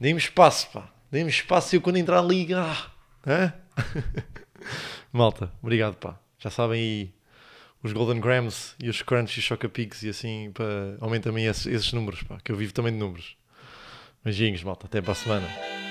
Dê-me 0.00 0.18
espaço, 0.18 0.70
pá. 0.70 0.90
Dê-me 1.10 1.30
espaço 1.30 1.74
e 1.74 1.76
eu 1.76 1.82
quando 1.82 1.96
entrar 1.96 2.18
ali, 2.18 2.48
ah, 2.54 2.90
hã? 3.26 3.52
Malta, 5.12 5.52
obrigado, 5.62 5.96
pá. 5.96 6.18
Já 6.38 6.50
sabem 6.50 6.80
aí 6.80 7.14
os 7.82 7.92
Golden 7.92 8.20
Grams 8.20 8.74
e 8.82 8.88
os 8.88 9.02
Crunch 9.02 9.36
e 9.36 9.40
os 9.40 9.44
Chocapics 9.44 10.02
e 10.02 10.08
assim, 10.08 10.50
para 10.52 10.96
aumentar 11.00 11.30
também 11.30 11.46
esses, 11.46 11.66
esses 11.66 11.92
números, 11.92 12.22
pá. 12.22 12.38
Que 12.42 12.52
eu 12.52 12.56
vivo 12.56 12.72
também 12.72 12.92
de 12.92 12.98
números. 12.98 13.36
Beijinhos, 14.24 14.62
malta. 14.62 14.86
Até 14.86 15.00
para 15.00 15.12
a 15.12 15.16
semana. 15.16 15.81